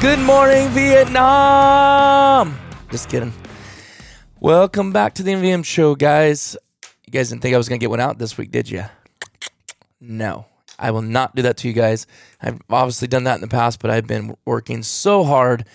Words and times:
Good 0.00 0.18
morning, 0.20 0.70
Vietnam. 0.70 2.58
Just 2.90 3.10
kidding. 3.10 3.34
Welcome 4.40 4.94
back 4.94 5.12
to 5.16 5.22
the 5.22 5.32
MVM 5.32 5.62
show, 5.62 5.94
guys. 5.94 6.56
You 7.04 7.10
guys 7.12 7.28
didn't 7.28 7.42
think 7.42 7.54
I 7.54 7.58
was 7.58 7.68
going 7.68 7.78
to 7.78 7.84
get 7.84 7.90
one 7.90 8.00
out 8.00 8.18
this 8.18 8.38
week, 8.38 8.50
did 8.50 8.70
you? 8.70 8.84
No, 10.00 10.46
I 10.78 10.90
will 10.90 11.02
not 11.02 11.36
do 11.36 11.42
that 11.42 11.58
to 11.58 11.68
you 11.68 11.74
guys. 11.74 12.06
I've 12.40 12.62
obviously 12.70 13.08
done 13.08 13.24
that 13.24 13.34
in 13.34 13.40
the 13.42 13.48
past, 13.48 13.78
but 13.80 13.90
I've 13.90 14.06
been 14.06 14.38
working 14.46 14.82
so 14.82 15.22
hard 15.22 15.66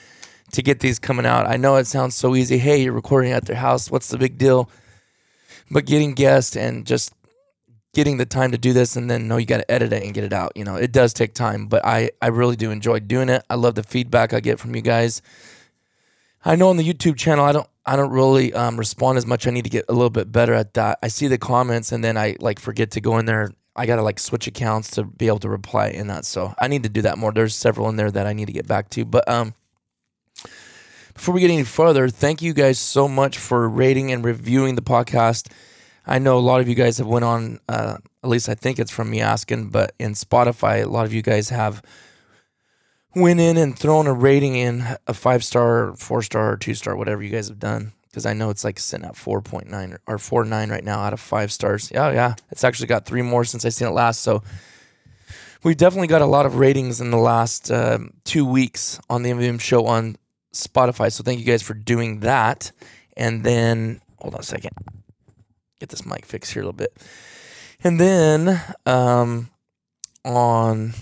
to 0.53 0.63
get 0.63 0.79
these 0.79 0.97
coming 0.97 1.27
out. 1.27 1.45
I 1.45 1.57
know 1.57 1.75
it 1.75 1.85
sounds 1.85 2.16
so 2.16 2.35
easy. 2.35 2.57
Hey, 2.57 2.81
you're 2.81 2.94
recording 2.94 3.31
at 3.31 3.45
their 3.45 3.57
house. 3.57 3.91
What's 3.91 4.07
the 4.07 4.17
big 4.17 4.39
deal? 4.39 4.71
But 5.69 5.85
getting 5.85 6.13
guests 6.13 6.55
and 6.55 6.83
just 6.88 7.13
getting 7.95 8.17
the 8.17 8.25
time 8.25 8.51
to 8.51 8.57
do 8.57 8.73
this 8.73 8.97
and 8.97 9.09
then 9.09 9.25
no 9.25 9.38
you 9.38 9.45
got 9.45 9.57
to 9.57 9.72
edit 9.72 9.94
it 9.94 10.03
and 10.03 10.13
get 10.13 10.25
it 10.25 10.33
out 10.33 10.51
you 10.53 10.66
know 10.66 10.75
it 10.75 10.91
does 10.91 11.13
take 11.13 11.33
time 11.33 11.66
but 11.66 11.83
i 11.85 12.11
i 12.22 12.28
really 12.28 12.57
do 12.57 12.69
enjoy 12.69 13.00
doing 13.00 13.29
it. 13.29 13.41
I 13.50 13.56
love 13.56 13.75
the 13.75 13.83
feedback 13.83 14.33
i 14.33 14.41
get 14.41 14.59
from 14.59 14.75
you 14.75 14.81
guys. 14.81 15.22
I 16.44 16.57
know 16.57 16.67
on 16.67 16.75
the 16.75 16.83
youtube 16.83 17.16
channel 17.16 17.45
i 17.45 17.53
don't 17.53 17.67
i 17.85 17.95
don't 17.95 18.11
really 18.11 18.53
um, 18.53 18.78
respond 18.78 19.17
as 19.17 19.25
much. 19.25 19.47
I 19.47 19.51
need 19.51 19.63
to 19.63 19.69
get 19.69 19.85
a 19.88 19.94
little 19.94 20.09
bit 20.09 20.29
better 20.29 20.53
at 20.53 20.73
that. 20.73 21.00
I 21.01 21.07
see 21.07 21.28
the 21.28 21.38
comments 21.38 21.94
and 21.94 22.03
then 22.03 22.17
i 22.17 22.35
like 22.39 22.59
forget 22.59 22.91
to 22.91 23.01
go 23.01 23.17
in 23.17 23.25
there. 23.25 23.53
I 23.78 23.85
gotta 23.85 24.03
like 24.03 24.19
switch 24.19 24.45
accounts 24.45 24.91
to 24.91 25.06
be 25.06 25.27
able 25.27 25.39
to 25.39 25.50
reply 25.50 25.88
in 25.88 26.07
that 26.07 26.25
so 26.25 26.53
i 26.59 26.67
need 26.67 26.83
to 26.83 26.89
do 26.89 27.01
that 27.03 27.17
more. 27.17 27.31
There's 27.31 27.56
several 27.56 27.88
in 27.88 27.95
there 27.95 28.12
that 28.12 28.27
i 28.27 28.33
need 28.33 28.47
to 28.47 28.53
get 28.53 28.67
back 28.67 28.89
to 28.91 29.06
but 29.06 29.27
um 29.29 29.53
before 31.13 31.33
we 31.33 31.39
get 31.39 31.50
any 31.50 31.63
further 31.63 32.09
thank 32.09 32.41
you 32.41 32.53
guys 32.53 32.77
so 32.77 33.07
much 33.07 33.38
for 33.38 33.69
rating 33.69 34.12
and 34.12 34.25
reviewing 34.25 34.75
the 34.75 34.81
podcast 34.81 35.50
I 36.07 36.19
know 36.19 36.38
a 36.38 36.39
lot 36.39 36.61
of 36.61 36.67
you 36.67 36.75
guys 36.75 36.97
have 36.99 37.07
went 37.07 37.25
on. 37.25 37.59
Uh, 37.67 37.97
at 38.23 38.29
least 38.29 38.49
I 38.49 38.55
think 38.55 38.79
it's 38.79 38.91
from 38.91 39.09
me 39.09 39.21
asking, 39.21 39.69
but 39.69 39.93
in 39.99 40.13
Spotify, 40.13 40.83
a 40.83 40.89
lot 40.89 41.05
of 41.05 41.13
you 41.13 41.21
guys 41.21 41.49
have 41.49 41.81
went 43.16 43.39
in 43.39 43.57
and 43.57 43.77
thrown 43.77 44.07
a 44.07 44.13
rating 44.13 44.55
in 44.55 44.85
a 45.07 45.13
five 45.13 45.44
star, 45.44 45.95
four 45.95 46.21
star, 46.21 46.57
two 46.57 46.73
star, 46.75 46.95
whatever 46.95 47.23
you 47.23 47.29
guys 47.29 47.47
have 47.47 47.59
done. 47.59 47.94
Because 48.07 48.25
I 48.25 48.33
know 48.33 48.49
it's 48.49 48.63
like 48.63 48.79
sitting 48.79 49.05
at 49.05 49.17
four 49.17 49.41
point 49.41 49.69
nine 49.69 49.97
or 50.07 50.17
four 50.17 50.45
nine 50.45 50.69
right 50.69 50.83
now 50.83 50.99
out 50.99 51.13
of 51.13 51.19
five 51.19 51.51
stars. 51.51 51.91
Yeah, 51.91 52.11
yeah, 52.11 52.35
it's 52.49 52.63
actually 52.63 52.88
got 52.88 53.05
three 53.05 53.21
more 53.21 53.44
since 53.44 53.65
I 53.65 53.69
seen 53.69 53.88
it 53.88 53.91
last. 53.91 54.21
So 54.21 54.41
we've 55.63 55.75
definitely 55.75 56.07
got 56.07 56.21
a 56.21 56.27
lot 56.27 56.45
of 56.45 56.55
ratings 56.55 57.01
in 57.01 57.11
the 57.11 57.17
last 57.17 57.71
um, 57.71 58.13
two 58.23 58.45
weeks 58.45 58.99
on 59.09 59.23
the 59.23 59.31
MVM 59.31 59.59
show 59.59 59.85
on 59.85 60.15
Spotify. 60.53 61.11
So 61.11 61.23
thank 61.23 61.39
you 61.39 61.45
guys 61.45 61.61
for 61.61 61.73
doing 61.73 62.21
that. 62.21 62.71
And 63.17 63.44
then 63.44 64.01
hold 64.19 64.35
on 64.35 64.39
a 64.41 64.44
second 64.44 64.71
get 65.80 65.90
this 65.90 66.06
mic 66.06 66.25
fixed 66.25 66.53
here 66.53 66.62
a 66.62 66.66
little 66.66 66.74
bit. 66.74 66.96
And 67.84 68.00
then 68.00 68.62
um, 68.86 69.50
on 70.24 70.94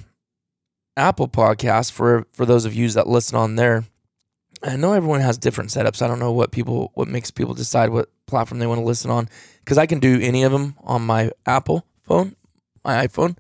Apple 0.98 1.28
Podcasts, 1.28 1.92
for 1.92 2.28
for 2.34 2.46
those 2.46 2.66
of 2.66 2.74
you 2.74 2.90
that 2.90 3.08
listen 3.08 3.38
on 3.38 3.56
there, 3.56 3.86
I 4.62 4.76
know 4.76 4.94
everyone 4.94 5.22
has 5.22 5.38
different 5.38 5.70
setups. 5.70 6.02
I 6.02 6.08
don't 6.08 6.20
know 6.20 6.32
what 6.32 6.52
people 6.52 6.92
what 6.94 7.08
makes 7.08 7.32
people 7.32 7.54
decide 7.54 7.90
what 7.90 8.10
platform 8.26 8.60
they 8.60 8.68
want 8.68 8.80
to 8.80 8.86
listen 8.86 9.12
on 9.12 9.30
because 9.60 9.78
I 9.78 9.86
can 9.86 10.00
do 10.00 10.20
any 10.22 10.44
of 10.44 10.52
them 10.52 10.76
on 10.82 11.02
my 11.04 11.32
Apple 11.46 11.86
phone, 12.02 12.36
my 12.84 13.06
iPhone. 13.06 13.38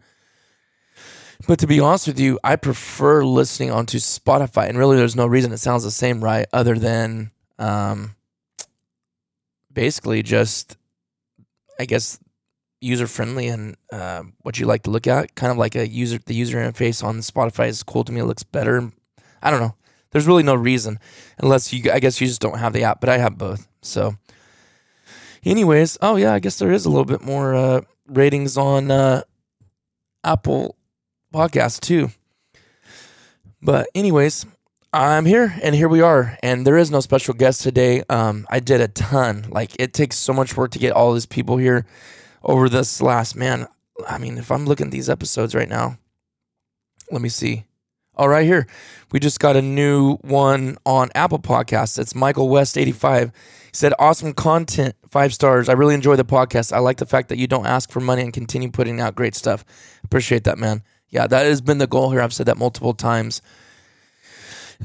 But 1.45 1.59
to 1.59 1.67
be 1.67 1.79
honest 1.79 2.07
with 2.07 2.19
you, 2.19 2.39
I 2.43 2.55
prefer 2.55 3.25
listening 3.25 3.69
onto 3.69 3.97
Spotify, 3.97 4.69
and 4.69 4.77
really, 4.77 4.95
there's 4.95 5.15
no 5.15 5.27
reason 5.27 5.51
it 5.51 5.57
sounds 5.57 5.83
the 5.83 5.91
same, 5.91 6.23
right? 6.23 6.45
Other 6.53 6.75
than 6.75 7.31
um, 7.59 8.15
basically 9.73 10.23
just 10.23 10.77
I 11.79 11.85
guess 11.85 12.19
user 12.81 13.07
friendly 13.07 13.47
and 13.47 13.77
uh, 13.91 14.23
what 14.41 14.59
you 14.59 14.65
like 14.65 14.83
to 14.83 14.91
look 14.91 15.07
at. 15.07 15.35
Kind 15.35 15.51
of 15.51 15.57
like 15.57 15.75
a 15.75 15.87
user, 15.87 16.19
the 16.25 16.35
user 16.35 16.57
interface 16.57 17.03
on 17.03 17.19
Spotify 17.19 17.67
is 17.69 17.81
cool 17.83 18.03
to 18.03 18.11
me. 18.11 18.21
It 18.21 18.25
looks 18.25 18.43
better. 18.43 18.91
I 19.41 19.49
don't 19.49 19.61
know. 19.61 19.75
There's 20.11 20.27
really 20.27 20.43
no 20.43 20.53
reason 20.53 20.99
unless 21.39 21.73
you. 21.73 21.91
I 21.91 21.99
guess 21.99 22.21
you 22.21 22.27
just 22.27 22.41
don't 22.41 22.59
have 22.59 22.73
the 22.73 22.83
app, 22.83 22.99
but 22.99 23.09
I 23.09 23.17
have 23.17 23.37
both. 23.37 23.67
So, 23.81 24.15
anyways, 25.43 25.97
oh 26.01 26.17
yeah, 26.17 26.33
I 26.33 26.39
guess 26.39 26.59
there 26.59 26.71
is 26.71 26.85
a 26.85 26.89
little 26.89 27.05
bit 27.05 27.21
more 27.21 27.55
uh, 27.55 27.81
ratings 28.07 28.55
on 28.55 28.91
uh, 28.91 29.23
Apple 30.23 30.75
Podcasts 31.33 31.79
too. 31.79 32.09
But 33.59 33.87
anyways, 33.95 34.45
I'm 34.93 35.25
here 35.25 35.55
and 35.63 35.73
here 35.73 35.89
we 35.89 36.01
are. 36.01 36.37
And 36.43 36.67
there 36.67 36.77
is 36.77 36.91
no 36.91 36.99
special 36.99 37.33
guest 37.33 37.61
today. 37.61 38.03
Um, 38.09 38.45
I 38.51 38.59
did 38.59 38.79
a 38.79 38.87
ton. 38.87 39.47
Like 39.49 39.75
it 39.79 39.91
takes 39.91 40.17
so 40.19 40.33
much 40.33 40.55
work 40.55 40.69
to 40.71 40.79
get 40.79 40.93
all 40.93 41.13
these 41.13 41.25
people 41.25 41.57
here 41.57 41.87
over 42.43 42.69
this 42.69 43.01
last 43.01 43.35
man. 43.35 43.67
I 44.07 44.19
mean, 44.19 44.37
if 44.37 44.51
I'm 44.51 44.65
looking 44.65 44.87
at 44.87 44.91
these 44.91 45.09
episodes 45.09 45.55
right 45.55 45.67
now, 45.67 45.97
let 47.09 47.21
me 47.23 47.29
see. 47.29 47.65
Oh, 48.15 48.27
right 48.27 48.45
here. 48.45 48.67
We 49.11 49.19
just 49.19 49.39
got 49.39 49.55
a 49.55 49.63
new 49.63 50.17
one 50.17 50.77
on 50.85 51.09
Apple 51.15 51.39
Podcasts. 51.39 51.97
It's 51.97 52.13
Michael 52.13 52.47
West 52.47 52.77
85. 52.77 53.29
He 53.29 53.69
said, 53.73 53.93
Awesome 53.97 54.33
content, 54.33 54.93
five 55.09 55.33
stars. 55.33 55.69
I 55.69 55.73
really 55.73 55.95
enjoy 55.95 56.17
the 56.17 56.25
podcast. 56.25 56.71
I 56.71 56.77
like 56.77 56.97
the 56.97 57.07
fact 57.07 57.29
that 57.29 57.39
you 57.39 57.47
don't 57.47 57.65
ask 57.65 57.89
for 57.89 57.99
money 57.99 58.21
and 58.21 58.31
continue 58.31 58.69
putting 58.69 59.01
out 59.01 59.15
great 59.15 59.33
stuff. 59.33 59.65
Appreciate 60.03 60.43
that, 60.43 60.59
man. 60.59 60.83
Yeah, 61.09 61.25
that 61.25 61.47
has 61.47 61.61
been 61.61 61.79
the 61.79 61.87
goal 61.87 62.11
here. 62.11 62.21
I've 62.21 62.33
said 62.33 62.45
that 62.45 62.57
multiple 62.57 62.93
times 62.93 63.41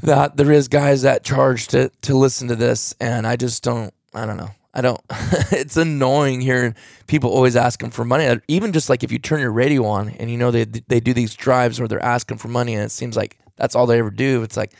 that 0.01 0.37
there 0.37 0.51
is 0.51 0.67
guys 0.67 1.01
that 1.03 1.23
charge 1.23 1.67
to 1.67 1.89
to 2.01 2.15
listen 2.15 2.47
to 2.47 2.55
this, 2.55 2.95
and 2.99 3.25
I 3.27 3.35
just 3.35 3.63
don't. 3.63 3.93
I 4.13 4.25
don't 4.25 4.37
know. 4.37 4.49
I 4.73 4.81
don't. 4.81 5.01
it's 5.51 5.77
annoying 5.77 6.41
hearing 6.41 6.75
people 7.07 7.31
always 7.31 7.55
asking 7.55 7.91
for 7.91 8.05
money. 8.05 8.25
Uh, 8.25 8.37
even 8.47 8.73
just 8.73 8.89
like 8.89 9.03
if 9.03 9.11
you 9.11 9.19
turn 9.19 9.39
your 9.39 9.51
radio 9.51 9.85
on 9.85 10.09
and 10.09 10.29
you 10.29 10.37
know 10.37 10.51
they 10.51 10.65
they 10.65 10.99
do 10.99 11.13
these 11.13 11.35
drives 11.35 11.79
where 11.79 11.87
they're 11.87 12.03
asking 12.03 12.37
for 12.37 12.47
money, 12.47 12.75
and 12.75 12.83
it 12.83 12.91
seems 12.91 13.15
like 13.15 13.37
that's 13.55 13.75
all 13.75 13.85
they 13.85 13.99
ever 13.99 14.11
do. 14.11 14.43
It's 14.43 14.57
like 14.57 14.73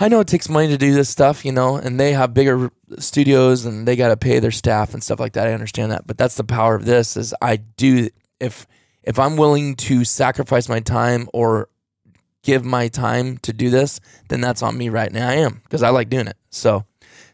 I 0.00 0.08
know 0.08 0.20
it 0.20 0.28
takes 0.28 0.48
money 0.48 0.68
to 0.68 0.78
do 0.78 0.94
this 0.94 1.08
stuff, 1.08 1.44
you 1.44 1.50
know, 1.50 1.76
and 1.76 1.98
they 1.98 2.12
have 2.12 2.32
bigger 2.32 2.70
studios 2.98 3.64
and 3.64 3.86
they 3.86 3.96
got 3.96 4.08
to 4.08 4.16
pay 4.16 4.38
their 4.38 4.52
staff 4.52 4.94
and 4.94 5.02
stuff 5.02 5.18
like 5.18 5.32
that. 5.32 5.48
I 5.48 5.52
understand 5.52 5.90
that, 5.90 6.06
but 6.06 6.16
that's 6.16 6.36
the 6.36 6.44
power 6.44 6.76
of 6.76 6.84
this. 6.84 7.16
Is 7.16 7.34
I 7.42 7.56
do 7.56 8.08
if 8.38 8.66
if 9.02 9.18
I'm 9.18 9.36
willing 9.36 9.74
to 9.76 10.04
sacrifice 10.04 10.68
my 10.68 10.80
time 10.80 11.28
or 11.32 11.68
give 12.42 12.64
my 12.64 12.88
time 12.88 13.38
to 13.38 13.52
do 13.52 13.70
this, 13.70 14.00
then 14.28 14.40
that's 14.40 14.62
on 14.62 14.76
me 14.76 14.88
right 14.88 15.12
now. 15.12 15.28
I 15.28 15.34
am 15.34 15.60
because 15.64 15.82
I 15.82 15.90
like 15.90 16.08
doing 16.08 16.28
it. 16.28 16.36
So 16.50 16.84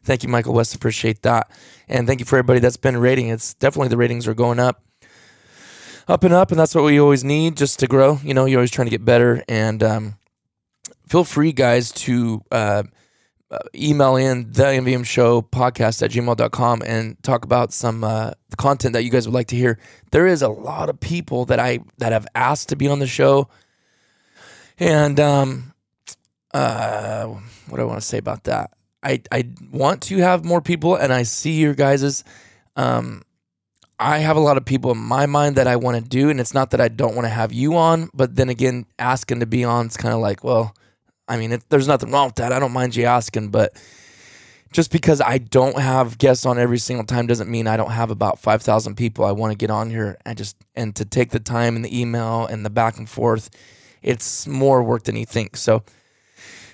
thank 0.03 0.23
you, 0.23 0.29
Michael 0.29 0.55
West. 0.55 0.75
Appreciate 0.75 1.23
that. 1.23 1.51
And 1.89 2.07
thank 2.07 2.21
you 2.21 2.27
for 2.27 2.37
everybody 2.37 2.61
that's 2.61 2.77
been 2.77 2.97
rating. 2.97 3.29
It's 3.29 3.55
definitely 3.55 3.89
the 3.89 3.97
ratings 3.97 4.27
are 4.27 4.35
going 4.35 4.59
up, 4.59 4.83
up 6.09 6.25
and 6.25 6.33
up. 6.33 6.51
And 6.51 6.59
that's 6.59 6.75
what 6.75 6.85
we 6.85 6.99
always 7.01 7.25
need 7.25 7.57
just 7.57 7.79
to 7.81 7.87
grow. 7.87 8.19
You 8.23 8.35
know, 8.35 8.47
you're 8.47 8.61
always 8.61 8.71
trying 8.71 8.87
to 8.87 8.91
get 8.91 9.05
better. 9.05 9.45
And 9.49 9.83
um, 9.83 10.17
feel 11.09 11.25
free, 11.25 11.53
guys, 11.53 11.93
to 11.93 12.43
uh, 12.51 12.85
uh 13.51 13.59
email 13.75 14.17
in 14.17 14.51
the 14.53 14.65
MVM 14.65 15.05
show 15.05 15.43
podcast 15.43 16.03
at 16.03 16.11
gmail.com 16.11 16.83
and 16.87 17.23
talk 17.23 17.45
about 17.45 17.73
some 17.73 18.03
uh, 18.03 18.33
content 18.57 18.95
that 18.95 19.05
you 19.05 19.11
guys 19.11 19.27
would 19.27 19.35
like 19.35 19.49
to 19.49 19.57
hear. 19.57 19.79
There 20.13 20.27
is 20.27 20.41
a 20.41 20.49
lot 20.49 20.89
of 20.89 20.99
people 21.01 21.45
that 21.47 21.59
I 21.61 21.81
that 21.99 22.13
have 22.13 22.27
asked 22.35 22.71
to 22.71 22.77
be 22.77 22.89
on 22.89 22.99
the 22.99 23.07
show. 23.07 23.49
And 24.79 25.21
um, 25.21 25.75
uh, 26.53 27.27
what 27.69 27.79
do 27.79 27.83
I 27.83 27.87
want 27.87 28.01
to 28.01 28.07
say 28.07 28.19
about 28.19 28.45
that? 28.45 28.71
I 29.03 29.23
I 29.31 29.51
want 29.71 30.03
to 30.05 30.19
have 30.19 30.45
more 30.45 30.61
people, 30.63 30.97
and 30.97 31.13
I 31.13 31.23
see 31.25 31.61
your 31.61 31.75
guys's. 31.75 32.25
Um, 32.77 33.23
I 33.99 34.19
have 34.19 34.37
a 34.37 34.41
lot 34.41 34.57
of 34.57 34.65
people 34.65 34.91
in 34.91 34.99
my 34.99 35.27
mind 35.27 35.57
that 35.57 35.69
I 35.69 35.77
want 35.77 36.03
to 36.03 36.09
do, 36.09 36.29
and 36.29 36.41
it's 36.41 36.55
not 36.55 36.71
that 36.71 36.81
I 36.81 36.89
don't 36.89 37.15
want 37.15 37.27
to 37.27 37.31
have 37.31 37.53
you 37.53 37.77
on, 37.77 38.11
but 38.13 38.35
then 38.35 38.49
again, 38.49 38.87
asking 38.99 39.41
to 39.41 39.47
be 39.47 39.63
on 39.63 39.87
is 39.87 39.97
kind 39.97 40.13
of 40.13 40.21
like, 40.21 40.43
well, 40.43 40.75
I 41.29 41.37
mean, 41.37 41.53
it, 41.53 41.63
there's 41.69 41.87
nothing 41.87 42.11
wrong 42.11 42.27
with 42.27 42.35
that. 42.37 42.53
I 42.53 42.59
don't 42.59 42.73
mind 42.73 42.97
you 42.97 43.05
asking, 43.05 43.51
but 43.51 43.73
just 44.73 44.91
because 44.91 45.21
I 45.21 45.39
don't 45.39 45.79
have 45.79 46.19
guests 46.19 46.45
on 46.45 46.59
every 46.59 46.79
single 46.79 47.07
time 47.07 47.29
doesn't 47.29 47.49
mean 47.49 47.69
I 47.69 47.77
don't 47.77 47.93
have 47.93 48.11
about 48.11 48.41
5,000 48.41 48.97
people 48.97 49.25
I 49.25 49.31
want 49.31 49.53
to 49.53 49.57
get 49.57 49.71
on 49.71 49.89
here 49.89 50.19
and 50.27 50.37
just 50.37 50.57
and 50.75 50.95
to 50.97 51.05
take 51.05 51.31
the 51.31 51.39
time 51.39 51.77
and 51.77 51.85
the 51.85 51.99
email 52.01 52.47
and 52.47 52.67
the 52.67 52.71
back 52.71 52.99
and 52.99 53.09
forth. 53.09 53.49
It's 54.05 54.47
more 54.47 54.83
work 54.83 55.05
than 55.05 55.17
you 55.17 55.27
think. 55.27 55.57
So 55.57 55.83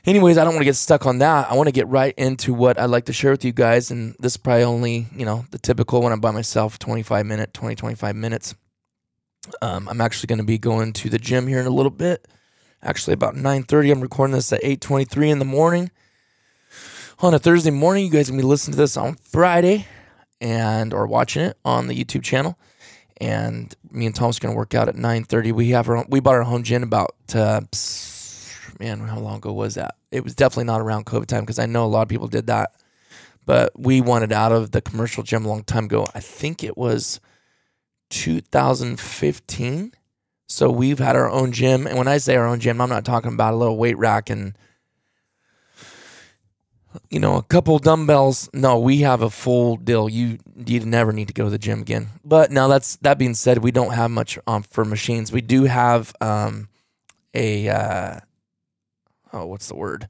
anyways, 0.04 0.36
I 0.36 0.44
don't 0.44 0.54
want 0.54 0.62
to 0.62 0.66
get 0.66 0.76
stuck 0.76 1.06
on 1.06 1.18
that. 1.18 1.50
I 1.50 1.54
want 1.54 1.68
to 1.68 1.72
get 1.72 1.88
right 1.88 2.14
into 2.18 2.52
what 2.52 2.78
I'd 2.78 2.86
like 2.90 3.06
to 3.06 3.12
share 3.12 3.30
with 3.30 3.44
you 3.44 3.52
guys. 3.52 3.90
And 3.90 4.16
this 4.18 4.32
is 4.32 4.36
probably 4.36 4.64
only, 4.64 5.06
you 5.14 5.24
know, 5.24 5.46
the 5.52 5.58
typical 5.58 6.02
when 6.02 6.12
I'm 6.12 6.20
by 6.20 6.32
myself, 6.32 6.78
25 6.78 7.24
minute, 7.24 7.54
20, 7.54 7.76
25 7.76 8.16
minutes. 8.16 8.54
Um, 9.62 9.88
I'm 9.88 10.00
actually 10.00 10.26
going 10.26 10.40
to 10.40 10.44
be 10.44 10.58
going 10.58 10.92
to 10.94 11.08
the 11.08 11.18
gym 11.18 11.46
here 11.46 11.60
in 11.60 11.66
a 11.66 11.70
little 11.70 11.90
bit. 11.90 12.28
Actually, 12.82 13.14
about 13.14 13.34
9:30. 13.34 13.92
I'm 13.92 14.00
recording 14.00 14.34
this 14.34 14.52
at 14.52 14.62
8:23 14.62 15.30
in 15.30 15.38
the 15.38 15.44
morning 15.44 15.90
on 17.20 17.34
a 17.34 17.38
Thursday 17.38 17.70
morning. 17.70 18.06
You 18.06 18.10
guys 18.10 18.28
can 18.28 18.36
be 18.36 18.42
listening 18.42 18.72
to 18.72 18.78
this 18.78 18.96
on 18.96 19.16
Friday 19.16 19.86
and 20.40 20.94
or 20.94 21.06
watching 21.06 21.42
it 21.42 21.58
on 21.64 21.86
the 21.86 22.04
YouTube 22.04 22.22
channel. 22.22 22.58
And 23.20 23.74
me 23.90 24.06
and 24.06 24.14
Tom's 24.14 24.38
gonna 24.38 24.54
work 24.54 24.74
out 24.74 24.88
at 24.88 24.96
9:30. 24.96 25.52
We 25.52 25.70
have 25.70 25.88
our 25.88 26.04
we 26.08 26.20
bought 26.20 26.36
our 26.36 26.42
home 26.42 26.62
gym 26.62 26.82
about 26.82 27.14
uh, 27.34 27.60
man, 28.80 29.00
how 29.00 29.18
long 29.18 29.36
ago 29.36 29.52
was 29.52 29.74
that? 29.74 29.94
It 30.10 30.24
was 30.24 30.34
definitely 30.34 30.64
not 30.64 30.80
around 30.80 31.06
COVID 31.06 31.26
time 31.26 31.42
because 31.42 31.58
I 31.58 31.66
know 31.66 31.84
a 31.84 31.86
lot 31.86 32.02
of 32.02 32.08
people 32.08 32.26
did 32.26 32.46
that. 32.48 32.72
But 33.46 33.78
we 33.78 34.00
wanted 34.00 34.32
out 34.32 34.52
of 34.52 34.70
the 34.70 34.80
commercial 34.80 35.22
gym 35.22 35.44
a 35.44 35.48
long 35.48 35.64
time 35.64 35.84
ago. 35.84 36.06
I 36.14 36.20
think 36.20 36.64
it 36.64 36.76
was 36.76 37.20
2015. 38.10 39.92
So 40.48 40.70
we've 40.70 40.98
had 40.98 41.16
our 41.16 41.30
own 41.30 41.52
gym. 41.52 41.86
And 41.86 41.96
when 41.96 42.08
I 42.08 42.18
say 42.18 42.36
our 42.36 42.46
own 42.46 42.60
gym, 42.60 42.80
I'm 42.80 42.88
not 42.88 43.04
talking 43.04 43.32
about 43.32 43.54
a 43.54 43.56
little 43.56 43.76
weight 43.76 43.98
rack 43.98 44.30
and 44.30 44.56
you 47.10 47.18
know, 47.18 47.36
a 47.36 47.42
couple 47.42 47.78
dumbbells. 47.78 48.48
No, 48.52 48.78
we 48.78 48.98
have 48.98 49.22
a 49.22 49.30
full 49.30 49.76
deal. 49.76 50.08
You 50.08 50.38
you 50.66 50.80
never 50.80 51.12
need 51.12 51.28
to 51.28 51.34
go 51.34 51.44
to 51.44 51.50
the 51.50 51.58
gym 51.58 51.80
again. 51.80 52.08
But 52.24 52.50
now 52.50 52.68
that's 52.68 52.96
that 52.96 53.18
being 53.18 53.34
said, 53.34 53.58
we 53.58 53.70
don't 53.70 53.92
have 53.92 54.10
much 54.10 54.38
um, 54.46 54.62
for 54.62 54.84
machines. 54.84 55.32
We 55.32 55.40
do 55.40 55.64
have 55.64 56.14
um, 56.20 56.68
a 57.34 57.68
uh, 57.68 58.20
oh, 59.32 59.46
what's 59.46 59.68
the 59.68 59.76
word? 59.76 60.08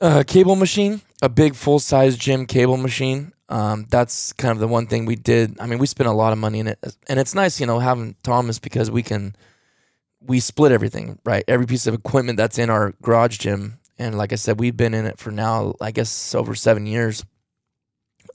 A 0.00 0.24
cable 0.24 0.56
machine, 0.56 1.00
a 1.22 1.28
big 1.28 1.54
full 1.54 1.78
size 1.78 2.16
gym 2.16 2.46
cable 2.46 2.76
machine. 2.76 3.32
Um, 3.48 3.86
that's 3.88 4.32
kind 4.32 4.52
of 4.52 4.58
the 4.58 4.68
one 4.68 4.86
thing 4.86 5.06
we 5.06 5.14
did. 5.14 5.58
I 5.60 5.66
mean, 5.66 5.78
we 5.78 5.86
spent 5.86 6.08
a 6.08 6.12
lot 6.12 6.32
of 6.32 6.38
money 6.38 6.58
in 6.58 6.66
it, 6.66 6.78
and 7.08 7.20
it's 7.20 7.34
nice, 7.34 7.60
you 7.60 7.66
know, 7.66 7.78
having 7.78 8.16
Thomas 8.22 8.58
because 8.58 8.90
we 8.90 9.02
can 9.02 9.36
we 10.20 10.40
split 10.40 10.72
everything, 10.72 11.18
right? 11.24 11.44
Every 11.46 11.66
piece 11.66 11.86
of 11.86 11.94
equipment 11.94 12.36
that's 12.36 12.58
in 12.58 12.70
our 12.70 12.94
garage 13.02 13.38
gym, 13.38 13.78
and 13.98 14.16
like 14.16 14.32
I 14.32 14.36
said, 14.36 14.60
we've 14.60 14.76
been 14.76 14.94
in 14.94 15.06
it 15.06 15.18
for 15.18 15.30
now, 15.30 15.74
I 15.80 15.90
guess, 15.90 16.34
over 16.34 16.54
seven 16.54 16.86
years. 16.86 17.24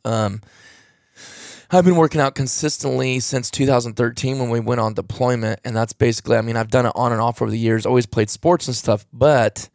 Um, 0.03 0.41
I've 1.69 1.85
been 1.85 1.95
working 1.95 2.19
out 2.19 2.35
consistently 2.35 3.21
since 3.21 3.49
2013 3.49 4.39
when 4.39 4.49
we 4.49 4.59
went 4.59 4.81
on 4.81 4.93
deployment. 4.93 5.61
And 5.63 5.75
that's 5.75 5.93
basically, 5.93 6.35
I 6.35 6.41
mean, 6.41 6.57
I've 6.57 6.69
done 6.69 6.85
it 6.85 6.91
on 6.95 7.13
and 7.13 7.21
off 7.21 7.41
over 7.41 7.49
the 7.49 7.57
years, 7.57 7.85
always 7.85 8.05
played 8.05 8.29
sports 8.29 8.67
and 8.67 8.75
stuff, 8.75 9.05
but 9.13 9.69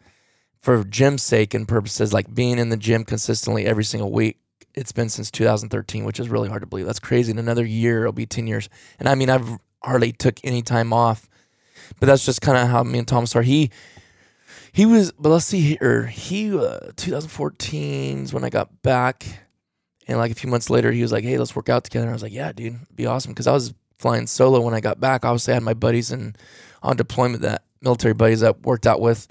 for 0.61 0.85
gym's 0.85 1.23
sake 1.23 1.55
and 1.55 1.67
purposes, 1.67 2.13
like 2.13 2.35
being 2.35 2.59
in 2.59 2.69
the 2.69 2.77
gym 2.77 3.05
consistently 3.05 3.65
every 3.65 3.85
single 3.85 4.13
week, 4.13 4.39
it's 4.75 4.93
been 4.93 5.09
since 5.09 5.31
2013, 5.31 6.05
which 6.05 6.21
is 6.21 6.29
really 6.29 6.51
hard 6.51 6.61
to 6.61 6.67
believe. 6.67 6.85
That's 6.85 7.01
crazy. 7.01 7.31
In 7.31 7.39
another 7.39 7.65
year, 7.65 8.01
it'll 8.01 8.13
be 8.13 8.27
10 8.27 8.47
years. 8.47 8.69
And 8.99 9.09
I 9.09 9.15
mean, 9.15 9.31
I've 9.31 9.49
hardly 9.83 10.13
took 10.13 10.39
any 10.45 10.61
time 10.61 10.93
off, 10.93 11.31
but 11.99 12.07
that's 12.07 12.27
just 12.27 12.43
kind 12.43 12.59
of 12.59 12.69
how 12.69 12.83
me 12.83 12.99
and 12.99 13.09
Thomas 13.09 13.35
are. 13.35 13.43
He, 13.43 13.71
he 14.77 14.85
was, 14.85 15.11
but 15.13 15.31
let's 15.31 15.47
see 15.47 15.63
here. 15.63 16.05
He, 16.07 16.55
uh, 16.55 16.93
2014 16.97 18.25
is 18.25 18.35
when 18.35 18.45
I 18.45 18.51
got 18.51 18.83
back 18.83 19.25
and 20.07 20.19
like 20.19 20.31
a 20.31 20.35
few 20.35 20.51
months 20.51 20.69
later, 20.69 20.93
he 20.93 21.01
was 21.01 21.13
like, 21.13 21.25
"Hey, 21.25 21.39
let's 21.39 21.57
work 21.57 21.71
out 21.71 21.85
together." 21.85 22.05
And 22.05 22.11
I 22.11 22.13
was 22.13 22.23
like, 22.23 22.35
"Yeah, 22.35 22.53
dude, 22.53 22.75
it'd 22.75 22.95
be 22.95 23.07
awesome." 23.07 23.33
Because 23.33 23.47
I 23.47 23.53
was 23.53 23.73
flying 23.99 24.27
solo 24.27 24.61
when 24.61 24.75
I 24.75 24.81
got 24.81 25.01
back. 25.01 25.25
Obviously, 25.25 25.53
I 25.53 25.55
had 25.55 25.63
my 25.63 25.73
buddies 25.73 26.11
and 26.11 26.37
on 26.83 26.97
deployment 26.97 27.43
that 27.43 27.65
military 27.81 28.13
buddies 28.13 28.41
that 28.41 28.67
worked 28.67 28.87
out 28.87 29.01
with. 29.01 29.27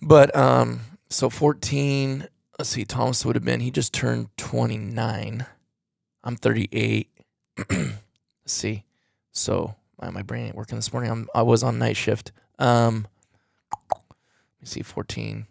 But 0.00 0.34
um, 0.34 0.80
so 1.10 1.28
14. 1.28 2.26
Let's 2.58 2.70
see, 2.70 2.86
Thomas 2.86 3.22
would 3.26 3.36
have 3.36 3.44
been. 3.44 3.60
He 3.60 3.70
just 3.70 3.92
turned 3.92 4.34
29. 4.38 5.44
I'm 6.24 6.36
38. 6.36 7.10
let's 7.70 7.92
see. 8.46 8.84
So 9.32 9.76
my, 10.00 10.08
my 10.08 10.22
brain 10.22 10.46
ain't 10.46 10.56
working 10.56 10.76
this 10.76 10.90
morning. 10.90 11.10
I'm 11.10 11.28
I 11.34 11.42
was 11.42 11.62
on 11.62 11.78
night 11.78 11.98
shift. 11.98 12.32
Um, 12.58 13.06
see, 14.66 14.82
14. 14.82 15.46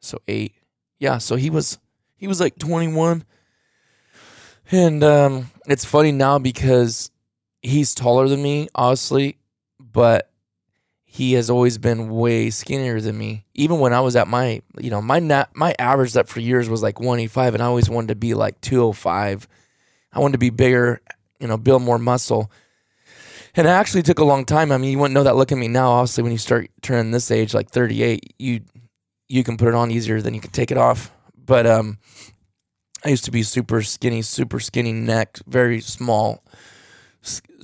So 0.00 0.18
eight. 0.28 0.54
Yeah. 0.98 1.18
So 1.18 1.36
he 1.36 1.50
was 1.50 1.78
he 2.16 2.26
was 2.26 2.40
like 2.40 2.58
21. 2.58 3.24
And 4.70 5.04
um, 5.04 5.50
it's 5.66 5.84
funny 5.84 6.12
now 6.12 6.38
because 6.38 7.10
he's 7.62 7.94
taller 7.94 8.28
than 8.28 8.42
me, 8.42 8.68
obviously, 8.74 9.38
but 9.78 10.30
he 11.04 11.34
has 11.34 11.48
always 11.48 11.78
been 11.78 12.08
way 12.10 12.50
skinnier 12.50 13.00
than 13.00 13.16
me. 13.16 13.44
Even 13.54 13.78
when 13.78 13.92
I 13.92 14.00
was 14.00 14.16
at 14.16 14.26
my, 14.26 14.62
you 14.80 14.90
know, 14.90 15.00
my 15.00 15.20
na- 15.20 15.46
my 15.54 15.74
average 15.78 16.14
that 16.14 16.28
for 16.28 16.40
years 16.40 16.68
was 16.68 16.82
like 16.82 16.98
185, 16.98 17.54
and 17.54 17.62
I 17.62 17.66
always 17.66 17.88
wanted 17.88 18.08
to 18.08 18.16
be 18.16 18.34
like 18.34 18.60
205. 18.62 19.46
I 20.12 20.18
wanted 20.18 20.32
to 20.32 20.38
be 20.38 20.50
bigger, 20.50 21.00
you 21.38 21.46
know, 21.46 21.56
build 21.56 21.82
more 21.82 21.98
muscle. 21.98 22.50
And 23.56 23.66
it 23.66 23.70
actually 23.70 24.02
took 24.02 24.18
a 24.18 24.24
long 24.24 24.44
time. 24.44 24.72
I 24.72 24.78
mean, 24.78 24.90
you 24.90 24.98
wouldn't 24.98 25.14
know 25.14 25.22
that 25.22 25.36
look 25.36 25.52
at 25.52 25.58
me 25.58 25.68
now. 25.68 25.90
Obviously, 25.92 26.22
when 26.22 26.32
you 26.32 26.38
start 26.38 26.70
turning 26.82 27.12
this 27.12 27.30
age, 27.30 27.54
like 27.54 27.70
38, 27.70 28.34
you 28.38 28.60
you 29.28 29.44
can 29.44 29.56
put 29.56 29.68
it 29.68 29.74
on 29.74 29.90
easier 29.90 30.20
than 30.20 30.34
you 30.34 30.40
can 30.40 30.50
take 30.50 30.70
it 30.70 30.76
off. 30.76 31.12
But 31.36 31.66
um, 31.66 31.98
I 33.04 33.10
used 33.10 33.24
to 33.26 33.30
be 33.30 33.42
super 33.42 33.82
skinny, 33.82 34.22
super 34.22 34.58
skinny 34.58 34.92
neck, 34.92 35.38
very 35.46 35.80
small. 35.80 36.42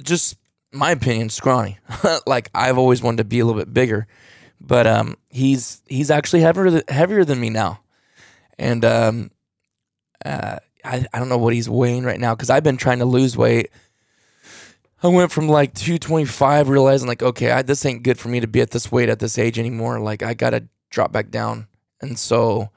Just 0.02 0.36
my 0.72 0.92
opinion, 0.92 1.28
scrawny. 1.28 1.78
like 2.26 2.50
I've 2.54 2.78
always 2.78 3.02
wanted 3.02 3.18
to 3.18 3.24
be 3.24 3.40
a 3.40 3.44
little 3.44 3.60
bit 3.60 3.72
bigger, 3.72 4.06
but 4.60 4.86
um, 4.86 5.16
he's 5.28 5.82
he's 5.86 6.10
actually 6.10 6.42
heavier 6.42 6.82
heavier 6.88 7.24
than 7.24 7.40
me 7.40 7.50
now, 7.50 7.80
and 8.58 8.84
um, 8.84 9.30
uh, 10.24 10.58
I 10.84 11.06
I 11.12 11.18
don't 11.18 11.28
know 11.28 11.38
what 11.38 11.54
he's 11.54 11.68
weighing 11.68 12.04
right 12.04 12.20
now 12.20 12.34
because 12.34 12.50
I've 12.50 12.64
been 12.64 12.76
trying 12.76 13.00
to 13.00 13.06
lose 13.06 13.36
weight. 13.36 13.70
I 15.02 15.08
went 15.08 15.32
from 15.32 15.48
like 15.48 15.74
225, 15.74 16.68
realizing 16.68 17.08
like, 17.08 17.22
okay, 17.22 17.50
I, 17.50 17.62
this 17.62 17.86
ain't 17.86 18.02
good 18.02 18.18
for 18.18 18.28
me 18.28 18.40
to 18.40 18.46
be 18.46 18.60
at 18.60 18.70
this 18.70 18.92
weight 18.92 19.08
at 19.08 19.18
this 19.18 19.38
age 19.38 19.58
anymore. 19.58 19.98
Like 19.98 20.22
I 20.22 20.34
gotta 20.34 20.68
drop 20.90 21.12
back 21.12 21.30
down, 21.30 21.68
and 22.00 22.18
so 22.18 22.70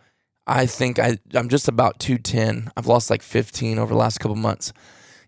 I 0.48 0.66
think 0.66 1.00
I, 1.00 1.18
I'm 1.34 1.50
just 1.50 1.68
about 1.68 2.00
210. 2.00 2.72
I've 2.76 2.88
lost 2.88 3.10
like 3.10 3.22
15 3.22 3.80
over 3.80 3.94
the 3.94 4.00
last 4.00 4.20
couple 4.20 4.36
months. 4.36 4.74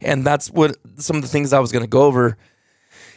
And 0.02 0.26
that's 0.26 0.52
what 0.52 0.78
some 0.98 1.16
of 1.16 1.22
the 1.22 1.28
things 1.28 1.54
I 1.54 1.60
was 1.60 1.72
to 1.72 1.88
go 1.88 2.04
over. 2.04 2.38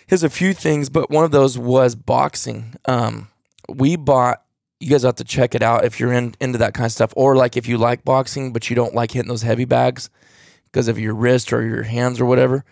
Here's 0.07 0.23
a 0.23 0.31
few 0.31 0.55
things, 0.55 0.89
but 0.89 1.11
one 1.11 1.25
of 1.25 1.33
those 1.33 1.59
was 1.59 1.95
boxing. 1.95 2.77
Um, 2.87 3.29
we 3.69 3.97
bought 3.97 4.43
you 4.81 4.91
guys 4.91 5.03
have 5.03 5.17
to 5.17 5.25
check 5.25 5.57
it 5.57 5.63
out 5.63 5.85
if 5.85 5.99
you're 5.99 6.13
in, 6.13 6.35
into 6.41 6.59
that 6.59 6.73
kind 6.73 6.87
of 6.87 6.93
stuff, 6.93 7.13
or 7.17 7.35
like 7.35 7.57
if 7.57 7.67
you 7.67 7.77
like 7.77 8.05
boxing 8.05 8.53
but 8.53 8.71
you 8.71 8.77
don't 8.77 8.95
like 8.95 9.11
hitting 9.11 9.29
those 9.29 9.43
heavy 9.43 9.65
bags 9.65 10.09
because 10.67 10.87
of 10.87 10.99
your 10.99 11.15
wrist 11.15 11.53
or 11.53 11.63
your 11.67 11.83
hands 11.83 12.21
or 12.21 12.25
whatever. 12.25 12.65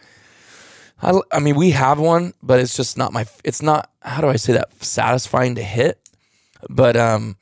I, 1.02 1.20
I 1.30 1.40
mean, 1.40 1.56
we 1.56 1.70
have 1.72 1.98
one, 1.98 2.32
but 2.42 2.60
it's 2.60 2.76
just 2.76 2.96
not 2.96 3.12
my. 3.12 3.26
It's 3.44 3.62
not. 3.62 3.90
How 4.00 4.20
do 4.20 4.28
I 4.28 4.36
say 4.36 4.54
that? 4.54 4.82
Satisfying 4.82 5.54
to 5.56 5.62
hit, 5.62 6.00
but 6.70 6.96
um, 6.96 7.36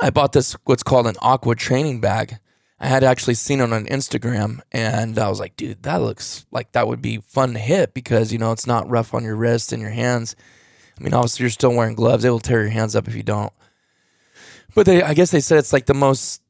I 0.00 0.10
bought 0.10 0.32
this 0.32 0.56
what's 0.64 0.82
called 0.82 1.06
an 1.06 1.16
aqua 1.22 1.54
training 1.54 2.00
bag. 2.00 2.38
I 2.78 2.88
had 2.88 3.02
actually 3.04 3.34
seen 3.34 3.60
it 3.60 3.72
on 3.72 3.86
Instagram, 3.86 4.60
and 4.70 5.18
I 5.18 5.28
was 5.28 5.40
like, 5.40 5.56
dude, 5.56 5.84
that 5.84 6.02
looks 6.02 6.44
like 6.50 6.72
that 6.72 6.86
would 6.86 7.00
be 7.00 7.18
fun 7.18 7.54
to 7.54 7.58
hit 7.58 7.94
because 7.94 8.32
you 8.32 8.38
know 8.38 8.52
it's 8.52 8.66
not 8.66 8.90
rough 8.90 9.14
on 9.14 9.24
your 9.24 9.36
wrist 9.36 9.72
and 9.72 9.80
your 9.80 9.92
hands. 9.92 10.36
I 10.98 11.02
mean, 11.02 11.14
obviously 11.14 11.44
you're 11.44 11.50
still 11.50 11.74
wearing 11.74 11.94
gloves; 11.94 12.24
it 12.24 12.30
will 12.30 12.40
tear 12.40 12.60
your 12.60 12.70
hands 12.70 12.94
up 12.94 13.08
if 13.08 13.14
you 13.14 13.22
don't. 13.22 13.52
But 14.74 14.86
they, 14.86 15.02
I 15.02 15.14
guess 15.14 15.30
they 15.30 15.40
said 15.40 15.58
it's 15.58 15.72
like 15.72 15.86
the 15.86 15.94
most 15.94 16.42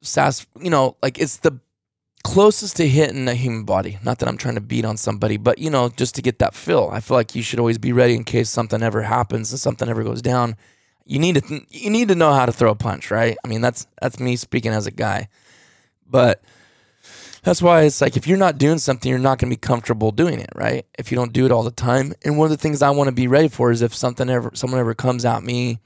sass, 0.00 0.46
you 0.60 0.70
know, 0.70 0.96
like 1.02 1.18
it's 1.18 1.38
the 1.38 1.60
closest 2.24 2.76
to 2.76 2.88
hitting 2.88 3.28
a 3.28 3.34
human 3.34 3.64
body. 3.64 3.98
Not 4.02 4.18
that 4.18 4.28
I'm 4.28 4.36
trying 4.36 4.56
to 4.56 4.60
beat 4.60 4.84
on 4.84 4.96
somebody, 4.96 5.36
but 5.36 5.58
you 5.58 5.70
know, 5.70 5.88
just 5.88 6.14
to 6.16 6.22
get 6.22 6.38
that 6.40 6.54
feel. 6.54 6.88
I 6.92 7.00
feel 7.00 7.16
like 7.16 7.34
you 7.34 7.42
should 7.42 7.58
always 7.58 7.78
be 7.78 7.92
ready 7.92 8.14
in 8.14 8.24
case 8.24 8.50
something 8.50 8.82
ever 8.82 9.02
happens 9.02 9.52
and 9.52 9.60
something 9.60 9.88
ever 9.88 10.02
goes 10.02 10.22
down. 10.22 10.56
You 11.04 11.18
need 11.18 11.36
to 11.36 11.40
th- 11.40 11.66
you 11.70 11.90
need 11.90 12.08
to 12.08 12.14
know 12.14 12.32
how 12.32 12.46
to 12.46 12.52
throw 12.52 12.72
a 12.72 12.74
punch, 12.74 13.10
right? 13.10 13.36
I 13.44 13.48
mean, 13.48 13.60
that's 13.60 13.86
that's 14.02 14.18
me 14.18 14.36
speaking 14.36 14.72
as 14.72 14.86
a 14.86 14.90
guy. 14.90 15.28
But 16.08 16.40
that's 17.42 17.62
why 17.62 17.82
it's 17.82 18.00
like 18.00 18.16
if 18.16 18.26
you're 18.26 18.38
not 18.38 18.58
doing 18.58 18.78
something, 18.78 19.08
you're 19.08 19.20
not 19.20 19.38
going 19.38 19.48
to 19.50 19.56
be 19.56 19.60
comfortable 19.60 20.10
doing 20.10 20.40
it, 20.40 20.50
right? 20.56 20.84
If 20.98 21.12
you 21.12 21.16
don't 21.16 21.32
do 21.32 21.46
it 21.46 21.52
all 21.52 21.62
the 21.62 21.70
time. 21.70 22.12
And 22.24 22.36
one 22.36 22.46
of 22.46 22.50
the 22.50 22.56
things 22.56 22.82
I 22.82 22.90
want 22.90 23.06
to 23.06 23.14
be 23.14 23.28
ready 23.28 23.46
for 23.46 23.70
is 23.70 23.82
if 23.82 23.94
something 23.94 24.28
ever 24.28 24.50
someone 24.54 24.80
ever 24.80 24.94
comes 24.94 25.24
at 25.24 25.44
me, 25.44 25.80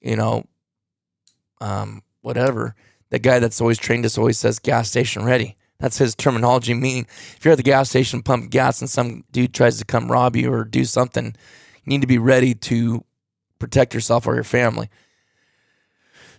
you 0.00 0.16
know, 0.16 0.46
um, 1.60 2.02
whatever. 2.22 2.74
The 3.10 3.18
guy 3.18 3.40
that's 3.40 3.60
always 3.60 3.76
trained 3.76 4.06
us 4.06 4.16
always 4.16 4.38
says 4.38 4.58
gas 4.58 4.88
station 4.88 5.22
ready. 5.22 5.56
That's 5.82 5.98
his 5.98 6.14
terminology. 6.14 6.74
Meaning, 6.74 7.06
if 7.36 7.44
you're 7.44 7.52
at 7.52 7.56
the 7.56 7.64
gas 7.64 7.90
station 7.90 8.22
pumping 8.22 8.50
gas 8.50 8.80
and 8.80 8.88
some 8.88 9.24
dude 9.32 9.52
tries 9.52 9.78
to 9.78 9.84
come 9.84 10.10
rob 10.10 10.36
you 10.36 10.52
or 10.52 10.64
do 10.64 10.84
something, 10.84 11.26
you 11.26 11.90
need 11.90 12.02
to 12.02 12.06
be 12.06 12.18
ready 12.18 12.54
to 12.54 13.04
protect 13.58 13.92
yourself 13.92 14.28
or 14.28 14.34
your 14.36 14.44
family. 14.44 14.88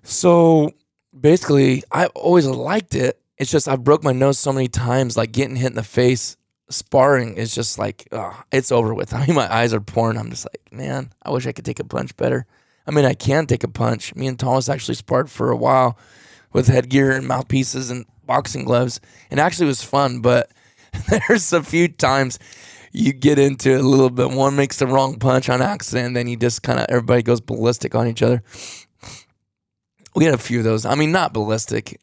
So 0.01 0.71
basically, 1.17 1.83
I 1.91 2.05
always 2.07 2.47
liked 2.47 2.95
it. 2.95 3.21
It's 3.37 3.51
just 3.51 3.67
I 3.67 3.75
broke 3.75 4.01
my 4.01 4.13
nose 4.13 4.39
so 4.39 4.53
many 4.53 4.69
times, 4.69 5.17
like 5.17 5.33
getting 5.33 5.57
hit 5.57 5.71
in 5.71 5.75
the 5.75 5.83
face. 5.83 6.37
Sparring 6.69 7.35
is 7.35 7.53
just 7.53 7.77
like 7.77 8.07
oh, 8.13 8.41
it's 8.49 8.71
over 8.71 8.93
with. 8.93 9.13
I 9.13 9.25
mean, 9.25 9.35
my 9.35 9.53
eyes 9.53 9.73
are 9.73 9.81
pouring. 9.81 10.17
I'm 10.17 10.29
just 10.29 10.45
like, 10.45 10.71
man, 10.71 11.11
I 11.21 11.31
wish 11.31 11.45
I 11.45 11.51
could 11.51 11.65
take 11.65 11.81
a 11.81 11.83
punch 11.83 12.15
better. 12.15 12.45
I 12.87 12.91
mean, 12.91 13.03
I 13.03 13.13
can 13.13 13.45
take 13.45 13.65
a 13.65 13.67
punch. 13.67 14.15
Me 14.15 14.25
and 14.25 14.39
Thomas 14.39 14.69
actually 14.69 14.95
sparred 14.95 15.29
for 15.29 15.51
a 15.51 15.57
while 15.57 15.97
with 16.53 16.67
headgear 16.67 17.11
and 17.11 17.27
mouthpieces 17.27 17.91
and 17.91 18.05
boxing 18.25 18.63
gloves, 18.65 18.99
and 19.29 19.39
actually 19.39 19.67
was 19.67 19.83
fun. 19.83 20.21
But 20.21 20.51
there's 21.27 21.53
a 21.53 21.63
few 21.63 21.87
times 21.87 22.39
you 22.91 23.11
get 23.11 23.39
into 23.39 23.71
it 23.71 23.81
a 23.81 23.87
little 23.87 24.09
bit. 24.09 24.29
One 24.29 24.55
makes 24.55 24.77
the 24.77 24.87
wrong 24.87 25.17
punch 25.17 25.49
on 25.49 25.61
accident, 25.61 26.13
then 26.13 26.27
you 26.27 26.37
just 26.37 26.63
kind 26.63 26.79
of 26.79 26.85
everybody 26.89 27.23
goes 27.23 27.41
ballistic 27.41 27.95
on 27.95 28.07
each 28.07 28.21
other. 28.21 28.43
We 30.15 30.25
had 30.25 30.35
a 30.35 30.39
few 30.39 30.59
of 30.59 30.63
those. 30.63 30.85
I 30.85 30.93
mean, 30.93 31.11
not 31.11 31.33
ballistic, 31.33 31.99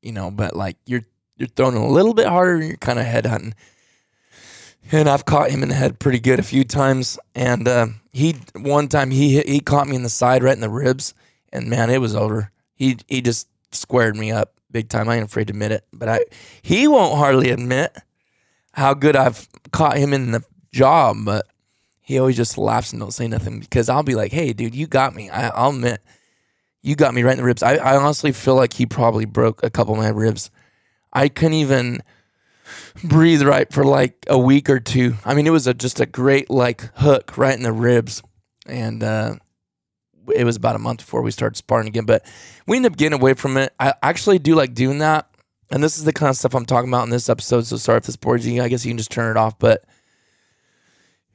you 0.00 0.12
know, 0.12 0.30
but 0.30 0.54
like 0.54 0.76
you're 0.86 1.02
you're 1.36 1.48
throwing 1.48 1.76
a 1.76 1.88
little 1.88 2.14
bit 2.14 2.28
harder. 2.28 2.54
And 2.54 2.68
you're 2.68 2.76
kind 2.76 3.00
of 3.00 3.04
head 3.04 3.26
hunting. 3.26 3.54
And 4.90 5.08
I've 5.08 5.24
caught 5.24 5.50
him 5.50 5.62
in 5.62 5.68
the 5.68 5.74
head 5.74 5.98
pretty 5.98 6.20
good 6.20 6.38
a 6.38 6.44
few 6.44 6.64
times. 6.64 7.18
And 7.34 7.66
uh, 7.66 7.86
he 8.12 8.36
one 8.54 8.88
time 8.88 9.10
he 9.10 9.34
hit, 9.34 9.48
he 9.48 9.60
caught 9.60 9.88
me 9.88 9.96
in 9.96 10.02
the 10.04 10.08
side, 10.08 10.42
right 10.42 10.54
in 10.54 10.60
the 10.60 10.68
ribs, 10.68 11.14
and 11.52 11.68
man, 11.68 11.90
it 11.90 12.00
was 12.00 12.14
over. 12.14 12.52
He 12.74 12.98
he 13.08 13.20
just 13.22 13.48
squared 13.72 14.16
me 14.16 14.30
up 14.30 14.54
big 14.72 14.88
time. 14.88 15.08
I 15.08 15.16
ain't 15.16 15.24
afraid 15.24 15.48
to 15.48 15.52
admit 15.52 15.72
it, 15.72 15.84
but 15.92 16.08
I 16.08 16.20
he 16.62 16.88
won't 16.88 17.18
hardly 17.18 17.50
admit 17.50 17.96
how 18.72 18.94
good 18.94 19.16
I've 19.16 19.48
caught 19.70 19.96
him 19.96 20.12
in 20.12 20.32
the 20.32 20.42
jaw, 20.72 21.14
but 21.14 21.46
he 22.00 22.18
always 22.18 22.36
just 22.36 22.58
laughs 22.58 22.92
and 22.92 23.00
don't 23.00 23.12
say 23.12 23.28
nothing 23.28 23.60
because 23.60 23.88
I'll 23.88 24.02
be 24.02 24.14
like, 24.14 24.32
"Hey, 24.32 24.52
dude, 24.52 24.74
you 24.74 24.86
got 24.86 25.14
me." 25.14 25.30
I, 25.30 25.48
I'll 25.48 25.70
admit, 25.70 26.02
you 26.82 26.96
got 26.96 27.14
me 27.14 27.22
right 27.22 27.32
in 27.32 27.38
the 27.38 27.44
ribs. 27.44 27.62
I, 27.62 27.74
I 27.76 27.96
honestly 27.96 28.32
feel 28.32 28.56
like 28.56 28.72
he 28.72 28.86
probably 28.86 29.24
broke 29.24 29.62
a 29.62 29.70
couple 29.70 29.94
of 29.94 30.00
my 30.00 30.08
ribs. 30.08 30.50
I 31.12 31.28
couldn't 31.28 31.54
even 31.54 32.02
breathe 33.04 33.42
right 33.42 33.72
for 33.72 33.84
like 33.84 34.26
a 34.28 34.38
week 34.38 34.68
or 34.68 34.80
two. 34.80 35.14
I 35.24 35.34
mean, 35.34 35.46
it 35.46 35.50
was 35.50 35.66
a, 35.66 35.74
just 35.74 36.00
a 36.00 36.06
great 36.06 36.50
like 36.50 36.90
hook 36.96 37.36
right 37.36 37.56
in 37.56 37.62
the 37.62 37.72
ribs, 37.72 38.22
and 38.66 39.02
uh, 39.02 39.36
it 40.34 40.44
was 40.44 40.56
about 40.56 40.76
a 40.76 40.78
month 40.78 41.00
before 41.00 41.22
we 41.22 41.30
started 41.30 41.56
sparring 41.56 41.88
again. 41.88 42.04
But 42.04 42.24
we 42.66 42.76
ended 42.76 42.92
up 42.92 42.98
getting 42.98 43.18
away 43.18 43.34
from 43.34 43.56
it. 43.56 43.74
I 43.78 43.94
actually 44.02 44.38
do 44.38 44.54
like 44.54 44.74
doing 44.74 44.98
that, 44.98 45.28
and 45.70 45.82
this 45.82 45.98
is 45.98 46.04
the 46.04 46.12
kind 46.12 46.30
of 46.30 46.36
stuff 46.36 46.54
I'm 46.54 46.66
talking 46.66 46.90
about 46.90 47.04
in 47.04 47.10
this 47.10 47.28
episode. 47.28 47.66
So 47.66 47.76
sorry 47.76 47.98
if 47.98 48.06
this 48.06 48.16
bores 48.16 48.46
you. 48.46 48.62
I 48.62 48.68
guess 48.68 48.84
you 48.84 48.90
can 48.90 48.98
just 48.98 49.10
turn 49.10 49.30
it 49.30 49.38
off. 49.38 49.58
But 49.58 49.84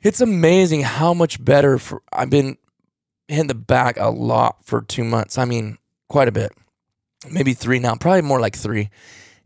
it's 0.01 0.21
amazing 0.21 0.81
how 0.83 1.13
much 1.13 1.43
better 1.43 1.77
for 1.77 2.01
I've 2.13 2.29
been 2.29 2.57
hitting 3.27 3.47
the 3.47 3.55
back 3.55 3.97
a 3.97 4.09
lot 4.09 4.63
for 4.63 4.81
two 4.81 5.03
months. 5.03 5.37
I 5.37 5.45
mean, 5.45 5.77
quite 6.07 6.27
a 6.27 6.31
bit. 6.31 6.51
Maybe 7.29 7.53
three 7.53 7.79
now, 7.79 7.95
probably 7.95 8.21
more 8.21 8.39
like 8.39 8.55
three. 8.55 8.89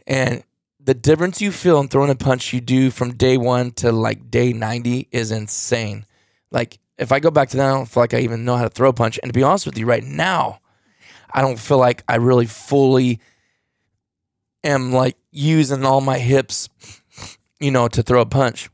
And 0.06 0.44
the 0.84 0.94
difference 0.94 1.42
you 1.42 1.52
feel 1.52 1.80
in 1.80 1.88
throwing 1.88 2.10
a 2.10 2.16
punch 2.16 2.54
you 2.54 2.62
do 2.62 2.92
from 2.92 3.14
day 3.14 3.38
one 3.38 3.72
to 3.72 3.92
like 3.92 4.30
day 4.30 4.52
90 4.54 5.08
is 5.12 5.32
insane. 5.32 6.06
Like, 6.52 6.80
if 7.02 7.12
I 7.12 7.20
go 7.20 7.32
back 7.32 7.50
to 7.50 7.58
that, 7.58 7.68
I 7.68 7.74
don't 7.74 7.88
feel 7.88 8.04
like 8.04 8.14
I 8.14 8.20
even 8.20 8.46
know 8.46 8.56
how 8.56 8.64
to 8.64 8.70
throw 8.70 8.90
a 8.90 8.94
punch. 8.94 9.20
And 9.22 9.34
to 9.34 9.38
be 9.38 9.42
honest 9.44 9.66
with 9.66 9.78
you, 9.78 9.88
right 9.88 10.04
now, 10.04 10.60
I 11.34 11.42
don't 11.42 11.58
feel 11.58 11.80
like 11.80 12.04
I 12.08 12.16
really 12.16 12.46
fully 12.46 13.20
am 14.64 14.94
like 14.94 15.18
using 15.32 15.84
all 15.84 16.00
my 16.00 16.20
hips, 16.20 16.70
you 17.60 17.72
know, 17.72 17.88
to 17.88 18.04
throw 18.04 18.22
a 18.22 18.26
punch. 18.26 18.70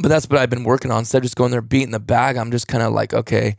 But 0.00 0.08
that's 0.08 0.28
what 0.28 0.40
I've 0.40 0.50
been 0.50 0.64
working 0.64 0.90
on. 0.90 0.98
Instead 0.98 1.18
of 1.18 1.22
just 1.22 1.36
going 1.36 1.52
there 1.52 1.62
beating 1.62 1.92
the 1.92 2.00
bag, 2.00 2.36
I'm 2.36 2.50
just 2.50 2.66
kind 2.66 2.82
of 2.82 2.92
like, 2.92 3.14
okay, 3.14 3.56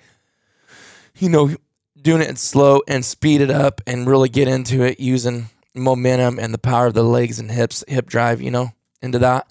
you 1.18 1.30
know, 1.30 1.56
doing 2.02 2.22
it 2.22 2.38
slow 2.38 2.82
and 2.90 3.06
speed 3.06 3.40
it 3.40 3.52
up 3.52 3.80
and 3.88 4.06
really 4.06 4.28
get 4.28 4.50
into 4.50 4.84
it 4.84 5.00
using 5.00 5.46
momentum 5.74 6.40
and 6.40 6.54
the 6.54 6.58
power 6.58 6.88
of 6.88 6.94
the 6.94 7.04
legs 7.04 7.40
and 7.40 7.50
hips, 7.50 7.86
hip 7.88 8.08
drive, 8.08 8.42
you 8.42 8.52
know, 8.52 8.72
into 9.02 9.20
that. 9.20 9.50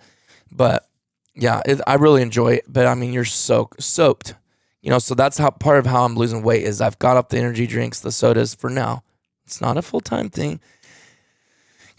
But 0.52 0.89
yeah, 1.34 1.62
it, 1.64 1.80
I 1.86 1.94
really 1.94 2.22
enjoy 2.22 2.54
it. 2.54 2.64
But 2.68 2.86
I 2.86 2.94
mean, 2.94 3.12
you're 3.12 3.24
soaked, 3.24 3.82
soaked, 3.82 4.34
you 4.82 4.90
know. 4.90 4.98
So 4.98 5.14
that's 5.14 5.38
how 5.38 5.50
part 5.50 5.78
of 5.78 5.86
how 5.86 6.04
I'm 6.04 6.16
losing 6.16 6.42
weight 6.42 6.64
is 6.64 6.80
I've 6.80 6.98
got 6.98 7.16
up 7.16 7.28
the 7.28 7.38
energy 7.38 7.66
drinks, 7.66 8.00
the 8.00 8.12
sodas 8.12 8.54
for 8.54 8.70
now. 8.70 9.02
It's 9.44 9.60
not 9.60 9.76
a 9.76 9.82
full 9.82 10.00
time 10.00 10.30
thing. 10.30 10.60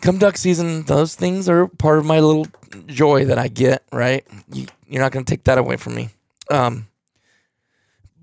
Come 0.01 0.17
duck 0.17 0.35
season, 0.37 0.83
those 0.83 1.13
things 1.13 1.47
are 1.47 1.67
part 1.67 1.99
of 1.99 2.05
my 2.05 2.19
little 2.19 2.47
joy 2.87 3.25
that 3.25 3.37
I 3.37 3.47
get. 3.47 3.83
Right, 3.91 4.25
you, 4.51 4.67
you're 4.87 5.01
not 5.01 5.11
going 5.11 5.25
to 5.25 5.29
take 5.29 5.43
that 5.45 5.57
away 5.57 5.77
from 5.77 5.95
me. 5.95 6.09
Um, 6.49 6.87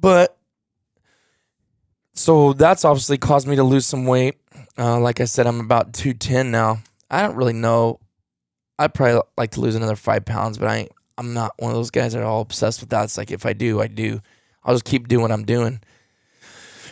but 0.01 0.37
so 2.15 2.53
that's 2.53 2.85
obviously 2.85 3.17
caused 3.17 3.47
me 3.47 3.57
to 3.57 3.63
lose 3.63 3.87
some 3.87 4.07
weight. 4.07 4.37
Uh, 4.77 4.99
like 4.99 5.21
I 5.21 5.25
said, 5.25 5.47
I'm 5.47 5.61
about 5.61 5.93
210 5.93 6.51
now. 6.51 6.81
I 7.11 7.23
don't 7.23 7.37
really 7.37 7.53
know. 7.53 8.01
I'd 8.79 8.95
probably 8.95 9.21
like 9.37 9.53
to 9.53 9.61
lose 9.61 9.75
another 9.75 9.97
five 9.97 10.25
pounds, 10.25 10.59
but 10.59 10.69
I 10.69 10.77
ain't, 10.79 10.93
I'm 11.19 11.35
not 11.35 11.53
one 11.59 11.73
of 11.73 11.77
those 11.77 11.91
guys 11.91 12.13
that 12.13 12.23
are 12.23 12.27
all 12.27 12.41
obsessed 12.41 12.81
with 12.81 12.91
that. 12.91 13.05
It's 13.05 13.19
like 13.19 13.33
if 13.33 13.45
I 13.45 13.53
do, 13.53 13.81
I 13.81 13.89
do. 13.89 14.21
I'll 14.65 14.75
just 14.75 14.85
keep 14.85 15.09
doing 15.09 15.23
what 15.23 15.33
I'm 15.33 15.45
doing. 15.45 15.81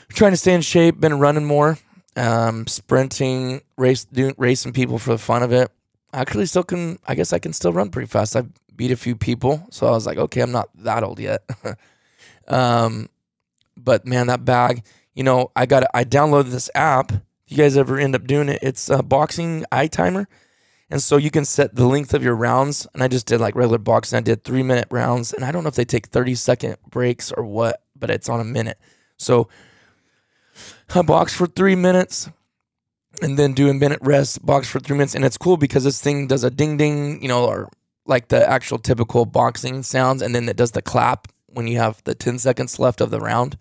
trying 0.08 0.32
to 0.32 0.36
stay 0.36 0.52
in 0.52 0.62
shape. 0.62 1.00
Been 1.00 1.20
running 1.20 1.44
more, 1.44 1.78
um, 2.16 2.66
sprinting, 2.66 3.62
race, 3.78 4.04
doing 4.04 4.34
racing 4.36 4.72
people 4.72 4.98
for 4.98 5.10
the 5.12 5.18
fun 5.18 5.44
of 5.44 5.52
it. 5.52 5.70
I 6.12 6.20
Actually, 6.20 6.46
still 6.46 6.64
can. 6.64 6.98
I 7.06 7.14
guess 7.14 7.32
I 7.32 7.38
can 7.38 7.52
still 7.52 7.72
run 7.72 7.90
pretty 7.90 8.08
fast. 8.08 8.34
I 8.34 8.42
beat 8.74 8.90
a 8.90 8.96
few 8.96 9.14
people, 9.14 9.66
so 9.70 9.86
I 9.86 9.90
was 9.90 10.06
like, 10.06 10.18
okay, 10.18 10.40
I'm 10.40 10.52
not 10.52 10.70
that 10.78 11.04
old 11.04 11.20
yet. 11.20 11.42
um, 12.48 13.08
but 13.76 14.06
man, 14.06 14.26
that 14.26 14.44
bag. 14.44 14.82
You 15.14 15.22
know, 15.22 15.52
I 15.54 15.66
got. 15.66 15.84
I 15.94 16.04
downloaded 16.04 16.50
this 16.50 16.70
app. 16.74 17.12
If 17.12 17.22
you 17.52 17.56
guys 17.58 17.76
ever 17.76 17.96
end 17.96 18.16
up 18.16 18.26
doing 18.26 18.48
it, 18.48 18.58
it's 18.60 18.88
a 18.90 19.02
boxing 19.04 19.64
eye 19.70 19.86
timer. 19.86 20.26
And 20.90 21.02
so 21.02 21.16
you 21.16 21.30
can 21.30 21.44
set 21.44 21.74
the 21.74 21.86
length 21.86 22.14
of 22.14 22.22
your 22.22 22.36
rounds. 22.36 22.86
And 22.94 23.02
I 23.02 23.08
just 23.08 23.26
did 23.26 23.40
like 23.40 23.56
regular 23.56 23.78
boxing. 23.78 24.16
I 24.16 24.20
did 24.20 24.44
three 24.44 24.62
minute 24.62 24.86
rounds. 24.90 25.32
And 25.32 25.44
I 25.44 25.50
don't 25.50 25.64
know 25.64 25.68
if 25.68 25.74
they 25.74 25.84
take 25.84 26.06
30 26.08 26.34
second 26.34 26.76
breaks 26.88 27.32
or 27.32 27.44
what, 27.44 27.82
but 27.96 28.10
it's 28.10 28.28
on 28.28 28.40
a 28.40 28.44
minute. 28.44 28.78
So 29.16 29.48
I 30.94 31.02
box 31.02 31.34
for 31.34 31.46
three 31.46 31.74
minutes 31.74 32.30
and 33.20 33.38
then 33.38 33.52
do 33.52 33.68
a 33.68 33.74
minute 33.74 33.98
rest, 34.02 34.44
box 34.44 34.68
for 34.68 34.78
three 34.78 34.96
minutes. 34.96 35.14
And 35.14 35.24
it's 35.24 35.38
cool 35.38 35.56
because 35.56 35.84
this 35.84 36.00
thing 36.00 36.28
does 36.28 36.44
a 36.44 36.50
ding 36.50 36.76
ding, 36.76 37.20
you 37.20 37.28
know, 37.28 37.46
or 37.46 37.68
like 38.06 38.28
the 38.28 38.48
actual 38.48 38.78
typical 38.78 39.26
boxing 39.26 39.82
sounds. 39.82 40.22
And 40.22 40.34
then 40.34 40.48
it 40.48 40.56
does 40.56 40.70
the 40.70 40.82
clap 40.82 41.28
when 41.46 41.66
you 41.66 41.78
have 41.78 42.02
the 42.04 42.14
10 42.14 42.38
seconds 42.38 42.78
left 42.78 43.00
of 43.00 43.10
the 43.10 43.18
round. 43.18 43.58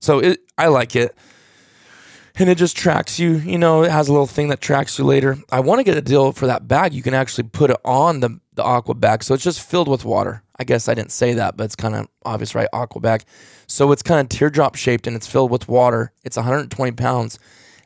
So 0.00 0.20
it, 0.20 0.40
I 0.56 0.68
like 0.68 0.94
it. 0.94 1.16
And 2.36 2.48
it 2.48 2.56
just 2.56 2.76
tracks 2.76 3.18
you. 3.18 3.32
You 3.36 3.58
know, 3.58 3.82
it 3.82 3.90
has 3.90 4.08
a 4.08 4.12
little 4.12 4.26
thing 4.26 4.48
that 4.48 4.60
tracks 4.60 4.98
you 4.98 5.04
later. 5.04 5.38
I 5.50 5.60
want 5.60 5.78
to 5.80 5.84
get 5.84 5.96
a 5.96 6.02
deal 6.02 6.32
for 6.32 6.46
that 6.46 6.68
bag. 6.68 6.92
You 6.92 7.02
can 7.02 7.14
actually 7.14 7.48
put 7.48 7.70
it 7.70 7.78
on 7.84 8.20
the 8.20 8.40
the 8.54 8.64
aqua 8.64 8.94
bag, 8.94 9.22
so 9.22 9.32
it's 9.32 9.44
just 9.44 9.62
filled 9.62 9.88
with 9.88 10.04
water. 10.04 10.42
I 10.58 10.64
guess 10.64 10.88
I 10.88 10.94
didn't 10.94 11.12
say 11.12 11.32
that, 11.34 11.56
but 11.56 11.64
it's 11.64 11.76
kind 11.76 11.94
of 11.94 12.08
obvious, 12.24 12.54
right? 12.54 12.68
Aqua 12.72 13.00
bag. 13.00 13.24
So 13.66 13.92
it's 13.92 14.02
kind 14.02 14.20
of 14.20 14.28
teardrop 14.28 14.74
shaped 14.74 15.06
and 15.06 15.16
it's 15.16 15.26
filled 15.26 15.50
with 15.50 15.68
water. 15.68 16.12
It's 16.22 16.36
120 16.36 16.92
pounds. 16.92 17.38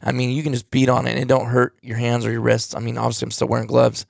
I 0.02 0.10
mean, 0.10 0.30
you 0.30 0.42
can 0.42 0.52
just 0.52 0.70
beat 0.70 0.88
on 0.88 1.06
it 1.06 1.12
and 1.12 1.20
it 1.20 1.28
don't 1.28 1.46
hurt 1.46 1.76
your 1.82 1.96
hands 1.96 2.26
or 2.26 2.32
your 2.32 2.40
wrists. 2.40 2.74
I 2.74 2.80
mean, 2.80 2.98
obviously, 2.98 3.26
I'm 3.26 3.30
still 3.30 3.46
wearing 3.46 3.68
gloves. 3.68 4.06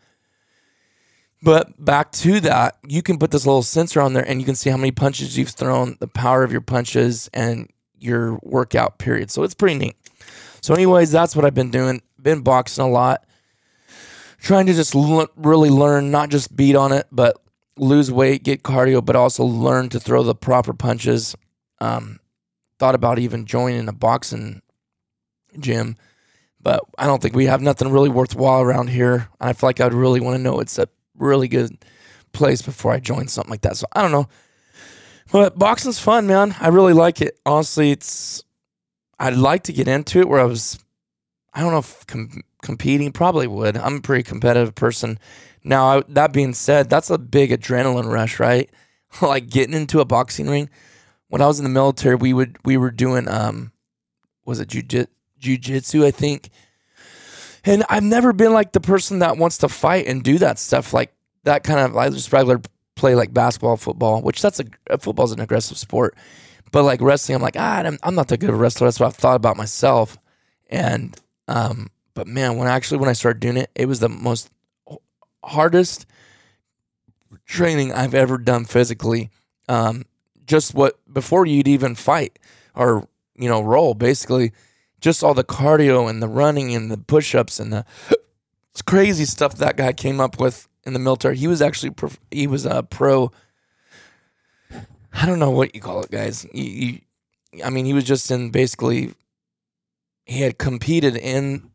But 1.43 1.85
back 1.85 2.11
to 2.13 2.41
that, 2.41 2.79
you 2.87 3.03
can 3.03 3.19
put 3.19 3.31
this 3.31 3.45
little 3.45 3.63
sensor 3.63 4.01
on 4.01 4.15
there 4.15 4.27
and 4.27 4.41
you 4.41 4.47
can 4.47 4.55
see 4.55 4.71
how 4.71 4.79
many 4.79 4.93
punches 4.93 5.37
you've 5.37 5.51
thrown, 5.51 5.99
the 6.01 6.09
power 6.09 6.43
of 6.43 6.51
your 6.51 6.63
punches, 6.63 7.29
and 7.35 7.69
your 7.99 8.39
workout 8.43 8.99
period. 8.99 9.31
So 9.31 9.43
it's 9.43 9.55
pretty 9.55 9.79
neat. 9.79 9.97
So, 10.65 10.73
anyways, 10.73 11.11
that's 11.11 11.37
what 11.37 11.45
I've 11.45 11.53
been 11.53 11.71
doing. 11.71 12.01
Been 12.19 12.41
boxing 12.41 12.83
a 12.83 12.89
lot, 12.89 13.27
trying 14.41 14.65
to 14.65 14.73
just 14.73 14.95
l- 14.95 15.29
really 15.37 15.69
learn, 15.69 16.11
not 16.11 16.31
just 16.31 16.57
beat 16.57 16.75
on 16.75 16.91
it, 16.91 17.07
but 17.13 17.39
lose 17.77 18.11
weight, 18.11 18.45
get 18.45 18.63
cardio, 18.63 19.05
but 19.05 19.15
also 19.15 19.45
learn 19.45 19.91
to 19.91 20.01
throw 20.01 20.23
the 20.23 20.35
proper 20.35 20.73
punches. 20.73 21.37
Um, 21.83 22.19
thought 22.79 22.95
about 22.95 23.19
even 23.19 23.45
joining 23.45 23.89
a 23.89 23.93
boxing 23.93 24.63
gym, 25.59 25.99
but 26.63 26.81
I 26.97 27.05
don't 27.05 27.21
think 27.21 27.37
we 27.37 27.45
have 27.45 27.61
nothing 27.61 27.93
really 27.93 28.09
worthwhile 28.09 28.63
around 28.63 28.89
here. 28.89 29.29
I 29.43 29.53
feel 29.53 29.69
like 29.69 29.83
I'd 29.83 29.93
really 29.93 30.21
want 30.21 30.39
to 30.39 30.43
know 30.43 30.61
it's 30.61 30.79
a 30.79 30.89
really 31.19 31.47
good 31.47 31.77
place 32.33 32.63
before 32.63 32.93
I 32.93 33.01
join 33.01 33.29
something 33.29 33.51
like 33.51 33.61
that. 33.61 33.77
So 33.77 33.87
I 33.93 34.01
don't 34.01 34.13
know. 34.13 34.31
But 35.31 35.59
boxing's 35.59 35.99
fun, 35.99 36.27
man. 36.27 36.57
I 36.59 36.69
really 36.69 36.95
like 36.95 37.21
it. 37.21 37.39
Honestly, 37.45 37.91
it's 37.91 38.45
I'd 39.25 39.37
like 39.37 39.63
to 39.65 39.73
get 39.73 39.89
into 39.89 40.21
it 40.21 40.29
where 40.29 40.41
I 40.41 40.45
was 40.45 40.79
I 41.55 41.63
don't 41.63 41.73
know 41.73 41.79
if 41.79 42.07
com- 42.07 42.43
competing 42.63 43.11
probably 43.11 43.47
would. 43.47 43.75
I'm 43.75 43.97
a 43.97 44.01
pretty 44.01 44.23
competitive 44.23 44.75
person. 44.75 45.19
Now, 45.63 45.99
I, 45.99 46.03
that 46.09 46.33
being 46.35 46.53
said, 46.53 46.91
that's 46.91 47.09
a 47.09 47.17
big 47.17 47.51
adrenaline 47.51 48.13
rush, 48.13 48.39
right? 48.39 48.69
like 49.23 49.49
getting 49.49 49.75
into 49.75 50.01
a 50.01 50.05
boxing 50.05 50.51
ring. 50.51 50.69
When 51.29 51.41
I 51.41 51.47
was 51.47 51.59
in 51.59 51.65
the 51.65 51.71
military, 51.71 52.17
we 52.17 52.35
would 52.35 52.59
we 52.67 52.77
were 52.77 52.91
doing 52.91 53.27
um 53.29 53.73
was 54.45 54.61
it 54.61 54.69
jujitsu, 54.69 56.05
I 56.05 56.11
think. 56.11 56.51
And 57.65 57.83
I've 57.89 58.03
never 58.03 58.35
been 58.35 58.53
like 58.53 58.73
the 58.73 58.81
person 58.81 59.21
that 59.21 59.39
wants 59.39 59.57
to 59.59 59.71
fight 59.71 60.07
and 60.07 60.23
do 60.23 60.37
that 60.37 60.59
stuff 60.59 60.93
like 60.93 61.15
that 61.45 61.65
kind 61.65 61.81
of 61.81 61.97
I 61.97 62.11
just 62.11 62.31
regular 62.31 62.61
play 62.95 63.15
like 63.15 63.33
basketball, 63.33 63.79
football, 63.79 64.21
which 64.21 64.43
that's 64.43 64.61
a 64.91 64.99
football's 64.99 65.33
an 65.33 65.41
aggressive 65.41 65.79
sport. 65.79 66.15
But 66.75 66.83
like 66.83 67.01
wrestling, 67.01 67.37
I'm 67.37 67.43
like, 67.43 67.55
ah, 67.57 67.83
I'm, 67.85 68.01
I'm 68.03 68.17
not 68.17 68.27
that 68.27 68.41
good 68.41 68.49
of 68.49 68.57
a 68.57 68.59
wrestler. 68.59 68.89
That's 68.89 68.99
what 68.99 69.07
I've 69.07 69.15
thought 69.15 69.37
about 69.37 69.57
myself. 69.57 70.19
And 70.69 71.17
um, 71.47 71.89
but 72.15 72.27
man, 72.27 72.57
when 72.57 72.67
actually 72.67 72.99
when 72.99 73.09
I 73.09 73.13
started 73.13 73.39
doing 73.39 73.59
it, 73.59 73.71
it 73.77 73.87
was 73.87 74.01
the 74.01 74.09
most 74.09 74.51
hardest 75.45 76.05
training 77.47 77.93
I've 77.93 78.13
ever 78.13 78.39
done 78.39 78.65
physically. 78.65 79.31
Um, 79.69 80.07
just 80.49 80.75
what 80.75 80.99
before 81.15 81.47
you'd 81.47 81.69
even 81.69 81.95
fight 81.95 82.41
or 82.75 83.07
you 83.37 83.49
know 83.49 83.63
roll, 83.63 83.95
basically, 83.95 84.51
just 85.01 85.23
all 85.23 85.33
the 85.33 85.45
cardio 85.45 86.11
and 86.11 86.21
the 86.21 86.27
running 86.27 86.75
and 86.75 86.91
the 86.91 86.99
push-ups 86.99 87.61
and 87.61 87.73
the 87.73 87.85
crazy 88.85 89.27
stuff 89.27 89.55
that 89.59 89.77
guy 89.77 89.93
came 89.93 90.21
up 90.21 90.41
with 90.41 90.67
in 90.83 90.93
the 90.93 90.99
military. 90.99 91.37
He 91.37 91.47
was 91.47 91.63
actually 91.63 91.95
he 92.33 92.49
was 92.49 92.67
a 92.67 92.83
pro. 92.83 93.31
I 95.15 95.27
don't 95.27 95.39
know 95.39 95.51
what 95.51 95.75
you 95.75 95.81
call 95.81 96.03
it, 96.03 96.11
guys. 96.11 96.47
He, 96.53 97.03
he, 97.53 97.63
I 97.63 97.71
mean, 97.71 97.87
he 97.87 97.95
was 97.95 98.05
just 98.05 98.31
in 98.31 98.51
basically. 98.51 99.15
He 100.27 100.41
had 100.41 100.59
competed 100.59 101.17
in 101.17 101.71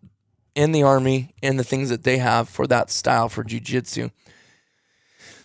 in 0.56 0.72
the 0.72 0.84
army 0.84 1.34
in 1.42 1.58
the 1.58 1.64
things 1.64 1.90
that 1.90 2.04
they 2.04 2.18
have 2.18 2.50
for 2.50 2.68
that 2.68 2.90
style 2.90 3.30
for 3.30 3.44
jujitsu. 3.44 4.12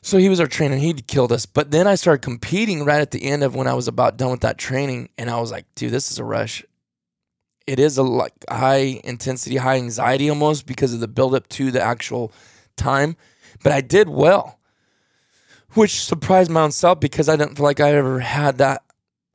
So 0.02 0.18
he 0.18 0.28
was 0.28 0.40
our 0.40 0.46
trainer. 0.46 0.76
He'd 0.76 1.06
killed 1.06 1.32
us. 1.32 1.46
But 1.46 1.70
then 1.70 1.86
I 1.86 1.94
started 1.94 2.22
competing 2.22 2.84
right 2.84 3.00
at 3.00 3.10
the 3.10 3.24
end 3.24 3.42
of 3.42 3.54
when 3.54 3.66
I 3.66 3.74
was 3.74 3.88
about 3.88 4.16
done 4.16 4.30
with 4.30 4.40
that 4.40 4.58
training, 4.58 5.08
and 5.16 5.30
I 5.30 5.40
was 5.40 5.50
like, 5.50 5.66
dude, 5.74 5.92
this 5.92 6.10
is 6.10 6.18
a 6.18 6.24
rush. 6.24 6.64
It 7.66 7.78
is 7.78 7.96
a 7.96 8.02
like 8.02 8.34
high 8.50 9.00
intensity, 9.04 9.56
high 9.56 9.76
anxiety 9.76 10.28
almost 10.28 10.66
because 10.66 10.92
of 10.92 11.00
the 11.00 11.08
buildup 11.08 11.48
to 11.50 11.70
the 11.70 11.80
actual 11.80 12.32
time. 12.76 13.16
But 13.62 13.72
I 13.72 13.80
did 13.80 14.08
well, 14.08 14.58
which 15.74 16.04
surprised 16.04 16.50
my 16.50 16.62
own 16.62 16.72
self 16.72 17.00
because 17.00 17.28
I 17.28 17.36
didn't 17.36 17.56
feel 17.56 17.64
like 17.64 17.80
I 17.80 17.92
ever 17.92 18.20
had 18.20 18.58
that. 18.58 18.82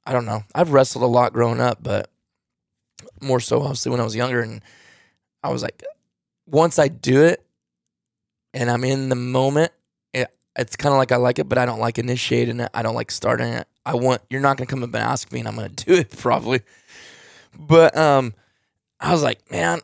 I 0.05 0.13
don't 0.13 0.25
know. 0.25 0.43
I've 0.55 0.71
wrestled 0.71 1.03
a 1.03 1.07
lot 1.07 1.33
growing 1.33 1.59
up, 1.59 1.79
but 1.81 2.09
more 3.21 3.39
so 3.39 3.61
obviously 3.61 3.91
when 3.91 3.99
I 3.99 4.03
was 4.03 4.15
younger. 4.15 4.41
And 4.41 4.61
I 5.43 5.49
was 5.49 5.61
like, 5.61 5.83
once 6.47 6.79
I 6.79 6.87
do 6.87 7.23
it 7.23 7.45
and 8.53 8.69
I'm 8.69 8.83
in 8.83 9.09
the 9.09 9.15
moment, 9.15 9.71
it, 10.13 10.29
it's 10.57 10.75
kind 10.75 10.93
of 10.93 10.97
like 10.97 11.11
I 11.11 11.17
like 11.17 11.39
it, 11.39 11.47
but 11.49 11.57
I 11.57 11.65
don't 11.65 11.79
like 11.79 11.99
initiating 11.99 12.59
it. 12.59 12.69
I 12.73 12.81
don't 12.81 12.95
like 12.95 13.11
starting 13.11 13.49
it. 13.49 13.67
I 13.85 13.95
want, 13.95 14.21
you're 14.29 14.41
not 14.41 14.57
going 14.57 14.67
to 14.67 14.71
come 14.71 14.83
up 14.83 14.93
and 14.93 15.03
ask 15.03 15.31
me, 15.31 15.39
and 15.39 15.47
I'm 15.47 15.55
going 15.55 15.69
to 15.75 15.85
do 15.85 15.93
it 15.93 16.17
probably. 16.17 16.61
But 17.57 17.95
um, 17.97 18.33
I 18.99 19.11
was 19.11 19.23
like, 19.23 19.51
man, 19.51 19.81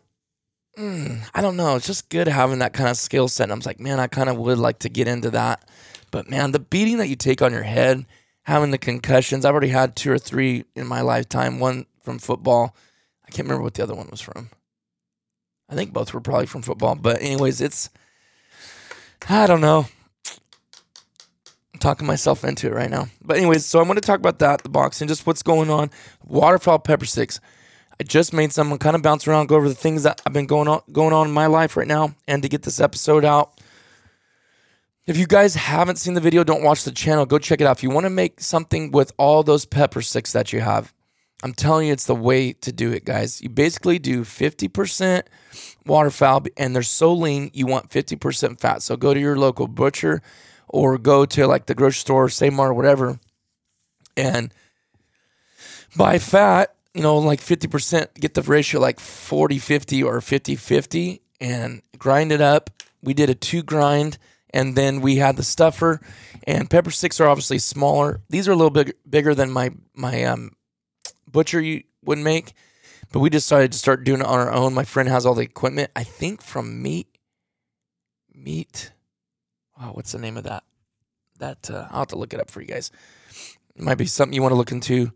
mm, 0.78 1.30
I 1.34 1.42
don't 1.42 1.58
know. 1.58 1.76
It's 1.76 1.88
just 1.88 2.10
good 2.10 2.28
having 2.28 2.60
that 2.60 2.74
kind 2.74 2.90
of 2.90 2.98
skill 2.98 3.28
set. 3.28 3.46
And 3.46 3.54
I 3.54 3.56
was 3.56 3.66
like, 3.66 3.80
man, 3.80 4.00
I 4.00 4.08
kind 4.08 4.30
of 4.30 4.38
would 4.38 4.58
like 4.58 4.80
to 4.80 4.90
get 4.90 5.08
into 5.08 5.32
that. 5.32 5.68
But 6.16 6.30
man, 6.30 6.54
the 6.54 6.60
beating 6.60 7.00
that 7.00 7.10
you 7.10 7.18
take 7.18 7.42
on 7.42 7.52
your 7.52 7.64
head, 7.64 8.06
having 8.44 8.72
the 8.72 8.78
concussions, 8.78 9.44
I've 9.44 9.52
already 9.52 9.68
had 9.68 9.98
two 9.98 10.10
or 10.14 10.18
three 10.18 10.64
in 10.74 10.88
my 10.88 11.02
lifetime. 11.02 11.60
One 11.60 11.88
from 12.04 12.20
football. 12.20 12.74
I 13.28 13.32
can't 13.32 13.46
remember 13.46 13.64
what 13.64 13.74
the 13.74 13.84
other 13.84 13.96
one 13.96 14.08
was 14.10 14.22
from. 14.22 14.50
I 15.68 15.76
think 15.76 15.92
both 15.92 16.14
were 16.14 16.22
probably 16.22 16.46
from 16.46 16.62
football. 16.62 16.96
But 16.96 17.22
anyways, 17.22 17.60
it's 17.60 17.90
I 19.28 19.46
don't 19.46 19.60
know. 19.60 19.88
I'm 21.74 21.80
talking 21.82 22.08
myself 22.08 22.46
into 22.46 22.68
it 22.68 22.74
right 22.74 22.90
now. 22.90 23.08
But 23.22 23.36
anyways, 23.36 23.66
so 23.66 23.82
I'm 23.82 23.86
going 23.86 23.96
to 23.96 24.02
talk 24.02 24.20
about 24.20 24.40
that, 24.40 24.64
the 24.64 24.70
boxing, 24.70 25.08
and 25.08 25.10
just 25.10 25.28
what's 25.28 25.44
going 25.44 25.70
on. 25.70 25.92
Waterfowl 26.26 26.80
pepper 26.80 27.04
sticks. 27.04 27.42
I 28.00 28.06
just 28.06 28.32
made 28.32 28.54
some. 28.54 28.78
Kind 28.78 28.96
of 28.96 29.02
bounce 29.02 29.28
around, 29.28 29.48
go 29.48 29.58
over 29.58 29.68
the 29.68 29.76
things 29.76 30.04
that 30.04 30.22
I've 30.26 30.32
been 30.32 30.46
going 30.46 30.70
on 30.70 30.82
going 30.94 31.12
on 31.12 31.28
in 31.28 31.34
my 31.34 31.48
life 31.48 31.76
right 31.76 31.86
now, 31.86 32.16
and 32.26 32.42
to 32.42 32.48
get 32.48 32.62
this 32.62 32.80
episode 32.80 33.26
out. 33.26 33.60
If 35.08 35.18
you 35.18 35.28
guys 35.28 35.54
haven't 35.54 35.98
seen 35.98 36.16
the 36.16 36.22
video, 36.22 36.44
don't 36.44 36.64
watch 36.64 36.84
the 36.84 36.92
channel. 36.92 37.28
Go 37.28 37.38
check 37.38 37.62
it 37.62 37.68
out. 37.68 37.78
If 37.78 37.84
you 37.84 37.92
want 37.92 38.06
to 38.06 38.10
make 38.10 38.42
something 38.42 38.92
with 38.92 39.12
all 39.18 39.44
those 39.44 39.64
pepper 39.64 40.02
sticks 40.02 40.32
that 40.32 40.52
you 40.52 40.62
have, 40.62 40.94
I'm 41.44 41.54
telling 41.54 41.88
you, 41.88 41.94
it's 41.94 42.08
the 42.08 42.16
way 42.16 42.54
to 42.54 42.72
do 42.72 42.92
it, 42.92 43.06
guys. 43.06 43.40
You 43.40 43.50
basically 43.50 44.00
do 44.00 44.24
50% 44.24 45.24
waterfowl, 45.86 46.46
and 46.58 46.76
they're 46.76 46.82
so 46.82 47.14
lean, 47.14 47.52
you 47.54 47.68
want 47.68 47.92
50% 47.92 48.60
fat. 48.60 48.82
So 48.82 48.98
go 48.98 49.14
to 49.14 49.20
your 49.20 49.38
local 49.38 49.68
butcher 49.68 50.24
or 50.68 50.98
go 50.98 51.26
to 51.26 51.46
like 51.46 51.68
the 51.68 51.76
grocery 51.76 52.00
store, 52.00 52.28
or 52.58 52.74
whatever, 52.74 53.20
and 54.18 54.52
buy 55.96 56.18
fat, 56.18 56.74
you 56.96 57.04
know, 57.04 57.20
like 57.20 57.42
50%, 57.42 58.16
get 58.16 58.34
the 58.34 58.42
ratio 58.42 58.82
like 58.82 59.00
40 59.00 59.60
50 59.60 60.02
or 60.02 60.20
50 60.20 60.56
50 60.56 61.22
and 61.40 61.84
grind 62.00 62.32
it 62.32 62.42
up. 62.42 62.72
We 63.04 63.14
did 63.14 63.30
a 63.30 63.36
two 63.36 63.62
grind, 63.62 64.18
and 64.56 64.74
then 64.74 65.02
we 65.02 65.18
had 65.18 65.36
the 65.36 65.44
stuffer, 65.44 66.00
and 66.48 66.70
pepper 66.70 66.90
sticks 66.90 67.20
are 67.20 67.28
obviously 67.28 67.60
smaller. 67.60 68.22
These 68.30 68.48
are 68.48 68.54
a 68.54 68.56
little 68.56 68.72
bit 68.72 68.98
bigger 69.08 69.36
than 69.36 69.52
my, 69.52 69.72
my, 69.94 70.24
um, 70.24 70.54
butcher 71.30 71.62
would 72.06 72.20
make, 72.20 72.54
but 73.12 73.20
we 73.20 73.30
decided 73.30 73.74
to 73.74 73.78
start 73.78 74.06
doing 74.06 74.22
it 74.22 74.26
on 74.26 74.40
our 74.40 74.52
own. 74.52 74.74
My 74.74 74.86
friend 74.86 75.10
has 75.10 75.26
all 75.26 75.36
the 75.36 75.44
equipment, 75.44 75.92
I 75.94 76.04
think 76.04 76.42
from 76.42 76.82
meat, 76.82 77.08
meat. 78.34 78.94
Wow, 79.78 79.92
what's 79.92 80.14
the 80.14 80.20
name 80.20 80.38
of 80.38 80.46
that? 80.46 80.64
That 81.40 81.70
uh, 81.70 81.88
I'll 81.92 82.00
have 82.00 82.08
to 82.10 82.16
look 82.16 82.34
it 82.34 82.40
up 82.40 82.50
for 82.50 82.62
you 82.62 82.68
guys. 82.68 82.92
It 83.76 83.82
might 83.82 83.96
be 83.98 84.06
something 84.06 84.34
you 84.34 84.42
want 84.42 84.54
to 84.54 84.58
look 84.58 84.72
into. 84.72 85.12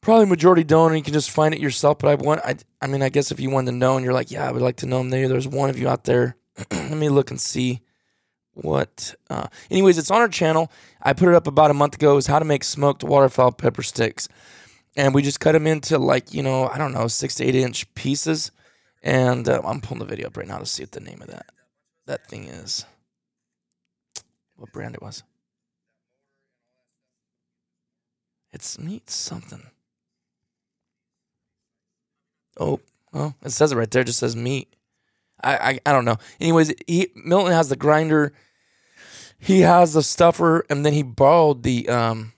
Probably 0.00 0.26
majority 0.26 0.64
don't, 0.64 0.90
and 0.90 0.98
you 0.98 1.04
can 1.04 1.14
just 1.14 1.30
find 1.30 1.54
it 1.54 1.60
yourself. 1.60 1.98
But 2.00 2.08
I 2.08 2.14
want, 2.16 2.40
I, 2.44 2.56
I 2.82 2.88
mean, 2.88 3.02
I 3.02 3.08
guess 3.08 3.30
if 3.30 3.38
you 3.38 3.50
want 3.50 3.68
to 3.68 3.72
know, 3.72 3.94
and 3.94 4.04
you're 4.04 4.14
like, 4.14 4.32
yeah, 4.32 4.48
I 4.48 4.50
would 4.50 4.62
like 4.62 4.76
to 4.78 4.86
know 4.86 4.98
them. 4.98 5.10
There, 5.10 5.28
there's 5.28 5.46
one 5.46 5.70
of 5.70 5.78
you 5.78 5.88
out 5.88 6.02
there. 6.02 6.37
Let 6.70 6.96
me 6.96 7.08
look 7.08 7.30
and 7.30 7.40
see 7.40 7.80
what. 8.54 9.14
Uh, 9.30 9.46
anyways, 9.70 9.98
it's 9.98 10.10
on 10.10 10.20
our 10.20 10.28
channel. 10.28 10.70
I 11.02 11.12
put 11.12 11.28
it 11.28 11.34
up 11.34 11.46
about 11.46 11.70
a 11.70 11.74
month 11.74 11.94
ago. 11.94 12.16
Is 12.16 12.26
how 12.26 12.38
to 12.38 12.44
make 12.44 12.64
smoked 12.64 13.04
waterfowl 13.04 13.52
pepper 13.52 13.82
sticks, 13.82 14.28
and 14.96 15.14
we 15.14 15.22
just 15.22 15.40
cut 15.40 15.52
them 15.52 15.66
into 15.66 15.98
like 15.98 16.32
you 16.34 16.42
know, 16.42 16.68
I 16.68 16.78
don't 16.78 16.92
know, 16.92 17.06
six 17.08 17.34
to 17.36 17.44
eight 17.44 17.54
inch 17.54 17.92
pieces. 17.94 18.50
And 19.02 19.48
uh, 19.48 19.62
I'm 19.64 19.80
pulling 19.80 20.00
the 20.00 20.06
video 20.06 20.26
up 20.26 20.36
right 20.36 20.46
now 20.46 20.58
to 20.58 20.66
see 20.66 20.82
what 20.82 20.92
the 20.92 21.00
name 21.00 21.22
of 21.22 21.28
that 21.28 21.46
that 22.06 22.26
thing 22.26 22.44
is. 22.44 22.84
What 24.56 24.72
brand 24.72 24.96
it 24.96 25.02
was? 25.02 25.22
It's 28.52 28.78
meat 28.78 29.08
something. 29.08 29.62
Oh, 32.58 32.80
well, 33.12 33.36
it 33.44 33.50
says 33.50 33.70
it 33.70 33.76
right 33.76 33.90
there. 33.90 34.02
It 34.02 34.06
just 34.06 34.18
says 34.18 34.34
meat. 34.34 34.68
I, 35.42 35.56
I, 35.56 35.80
I 35.86 35.92
don't 35.92 36.04
know. 36.04 36.16
Anyways, 36.40 36.72
he 36.86 37.08
Milton 37.14 37.52
has 37.52 37.68
the 37.68 37.76
grinder. 37.76 38.32
He 39.38 39.60
has 39.60 39.92
the 39.92 40.02
stuffer, 40.02 40.64
and 40.68 40.84
then 40.84 40.92
he 40.92 41.02
borrowed 41.02 41.62
the 41.62 41.88
um 41.88 42.32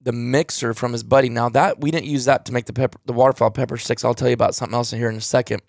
the 0.00 0.12
mixer 0.12 0.74
from 0.74 0.92
his 0.92 1.02
buddy. 1.02 1.28
Now 1.28 1.48
that 1.50 1.80
we 1.80 1.90
didn't 1.90 2.06
use 2.06 2.24
that 2.26 2.44
to 2.46 2.52
make 2.52 2.66
the 2.66 2.72
pepper, 2.72 2.98
the 3.06 3.12
waterfowl 3.12 3.50
pepper 3.52 3.78
sticks. 3.78 4.04
I'll 4.04 4.14
tell 4.14 4.28
you 4.28 4.34
about 4.34 4.54
something 4.54 4.74
else 4.74 4.92
in 4.92 4.98
here 4.98 5.08
in 5.08 5.16
a 5.16 5.20
second. 5.20 5.62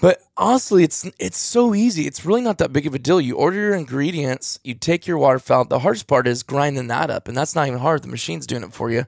But 0.00 0.22
honestly, 0.36 0.82
it's 0.82 1.08
it's 1.18 1.38
so 1.38 1.74
easy. 1.74 2.06
It's 2.06 2.24
really 2.24 2.40
not 2.40 2.58
that 2.58 2.72
big 2.72 2.86
of 2.86 2.94
a 2.94 2.98
deal. 2.98 3.20
You 3.20 3.36
order 3.36 3.58
your 3.58 3.74
ingredients, 3.74 4.58
you 4.64 4.74
take 4.74 5.06
your 5.06 5.18
waterfowl. 5.18 5.66
The 5.66 5.80
hardest 5.80 6.06
part 6.06 6.26
is 6.26 6.42
grinding 6.42 6.86
that 6.86 7.10
up, 7.10 7.28
and 7.28 7.36
that's 7.36 7.54
not 7.54 7.66
even 7.66 7.80
hard. 7.80 8.02
The 8.02 8.08
machine's 8.08 8.46
doing 8.46 8.62
it 8.62 8.72
for 8.72 8.90
you. 8.90 9.06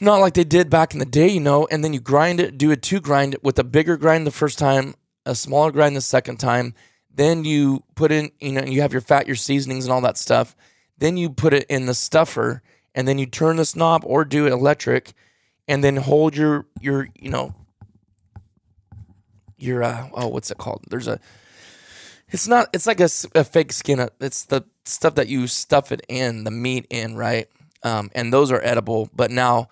Not 0.00 0.20
like 0.20 0.34
they 0.34 0.44
did 0.44 0.70
back 0.70 0.92
in 0.94 0.98
the 0.98 1.04
day, 1.04 1.28
you 1.28 1.40
know. 1.40 1.66
And 1.70 1.84
then 1.84 1.92
you 1.92 2.00
grind 2.00 2.40
it, 2.40 2.56
do 2.56 2.70
a 2.70 2.76
two 2.76 3.00
grind 3.00 3.36
with 3.42 3.58
a 3.58 3.64
bigger 3.64 3.96
grind 3.96 4.26
the 4.26 4.30
first 4.30 4.58
time, 4.58 4.94
a 5.26 5.34
smaller 5.34 5.70
grind 5.70 5.94
the 5.94 6.00
second 6.00 6.38
time. 6.38 6.74
Then 7.14 7.44
you 7.44 7.84
put 7.94 8.10
in, 8.12 8.30
you 8.40 8.52
know, 8.52 8.62
you 8.62 8.80
have 8.80 8.92
your 8.92 9.02
fat, 9.02 9.26
your 9.26 9.36
seasonings, 9.36 9.84
and 9.84 9.92
all 9.92 10.00
that 10.00 10.16
stuff. 10.16 10.56
Then 10.98 11.16
you 11.16 11.30
put 11.30 11.52
it 11.52 11.66
in 11.68 11.86
the 11.86 11.94
stuffer, 11.94 12.62
and 12.94 13.06
then 13.06 13.18
you 13.18 13.26
turn 13.26 13.56
this 13.56 13.76
knob 13.76 14.02
or 14.04 14.24
do 14.24 14.46
it 14.46 14.52
electric, 14.52 15.12
and 15.68 15.82
then 15.82 15.96
hold 15.96 16.36
your 16.36 16.66
your 16.80 17.08
you 17.18 17.30
know 17.30 17.54
your 19.58 19.82
uh 19.82 20.08
oh 20.14 20.28
what's 20.28 20.50
it 20.50 20.58
called? 20.58 20.84
There's 20.88 21.08
a 21.08 21.20
it's 22.28 22.46
not 22.46 22.68
it's 22.72 22.86
like 22.86 23.00
a, 23.00 23.08
a 23.34 23.44
fake 23.44 23.72
skin. 23.72 24.08
It's 24.20 24.44
the 24.44 24.64
stuff 24.84 25.14
that 25.16 25.28
you 25.28 25.46
stuff 25.46 25.92
it 25.92 26.02
in, 26.08 26.44
the 26.44 26.50
meat 26.50 26.86
in, 26.90 27.16
right? 27.16 27.48
Um, 27.82 28.10
and 28.14 28.32
those 28.32 28.50
are 28.50 28.60
edible. 28.62 29.08
But 29.14 29.30
now 29.30 29.68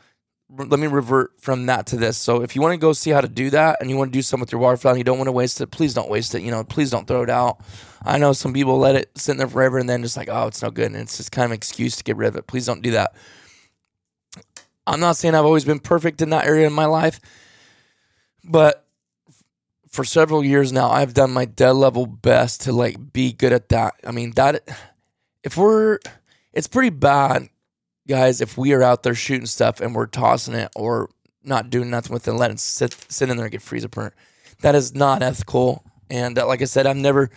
let 0.50 0.80
me 0.80 0.86
revert 0.86 1.38
from 1.40 1.66
that 1.66 1.86
to 1.88 1.96
this. 1.96 2.16
So 2.16 2.42
if 2.42 2.56
you 2.56 2.62
want 2.62 2.72
to 2.72 2.78
go 2.78 2.94
see 2.94 3.10
how 3.10 3.20
to 3.20 3.28
do 3.28 3.50
that 3.50 3.78
and 3.80 3.90
you 3.90 3.96
want 3.96 4.12
to 4.12 4.16
do 4.16 4.22
something 4.22 4.42
with 4.42 4.52
your 4.52 4.60
waterfowl 4.60 4.92
and 4.92 4.98
you 4.98 5.04
don't 5.04 5.18
want 5.18 5.28
to 5.28 5.32
waste 5.32 5.60
it, 5.60 5.70
please 5.70 5.92
don't 5.92 6.08
waste 6.08 6.34
it. 6.34 6.42
You 6.42 6.50
know, 6.50 6.64
please 6.64 6.90
don't 6.90 7.06
throw 7.06 7.22
it 7.22 7.28
out. 7.28 7.60
I 8.02 8.16
know 8.16 8.32
some 8.32 8.54
people 8.54 8.78
let 8.78 8.94
it 8.94 9.10
sit 9.16 9.32
in 9.32 9.38
there 9.38 9.48
forever 9.48 9.78
and 9.78 9.88
then 9.88 10.02
just 10.02 10.16
like, 10.16 10.28
oh, 10.30 10.46
it's 10.46 10.62
no 10.62 10.70
good. 10.70 10.86
And 10.86 10.96
it's 10.96 11.18
just 11.18 11.32
kind 11.32 11.44
of 11.44 11.50
an 11.50 11.56
excuse 11.56 11.96
to 11.96 12.04
get 12.04 12.16
rid 12.16 12.28
of 12.28 12.36
it. 12.36 12.46
Please 12.46 12.64
don't 12.64 12.82
do 12.82 12.92
that. 12.92 13.14
I'm 14.86 15.00
not 15.00 15.16
saying 15.16 15.34
I've 15.34 15.44
always 15.44 15.66
been 15.66 15.80
perfect 15.80 16.22
in 16.22 16.30
that 16.30 16.46
area 16.46 16.66
in 16.66 16.72
my 16.72 16.86
life, 16.86 17.20
but 18.42 18.86
for 19.90 20.02
several 20.02 20.42
years 20.42 20.72
now, 20.72 20.88
I've 20.90 21.12
done 21.12 21.30
my 21.30 21.44
dead 21.44 21.72
level 21.72 22.06
best 22.06 22.62
to 22.62 22.72
like 22.72 23.12
be 23.12 23.32
good 23.32 23.52
at 23.52 23.68
that. 23.68 23.94
I 24.06 24.12
mean, 24.12 24.32
that 24.32 24.66
if 25.44 25.58
we're, 25.58 25.98
it's 26.54 26.68
pretty 26.68 26.90
bad, 26.90 27.48
guys, 28.08 28.40
if 28.40 28.56
we 28.56 28.72
are 28.72 28.82
out 28.82 29.02
there 29.02 29.14
shooting 29.14 29.46
stuff 29.46 29.80
and 29.80 29.94
we're 29.94 30.06
tossing 30.06 30.54
it 30.54 30.70
or 30.74 31.10
not 31.44 31.70
doing 31.70 31.90
nothing 31.90 32.12
with 32.12 32.26
it 32.26 32.32
letting 32.32 32.54
it 32.54 32.60
sit, 32.60 32.96
sit 33.08 33.28
in 33.28 33.36
there 33.36 33.46
and 33.46 33.52
get 33.52 33.62
freezer 33.62 33.88
burnt. 33.88 34.14
That 34.62 34.74
is 34.74 34.94
not 34.94 35.22
ethical. 35.22 35.84
And 36.10 36.38
uh, 36.38 36.46
like 36.46 36.62
I 36.62 36.64
said, 36.64 36.86
I've 36.86 36.96
never, 36.96 37.30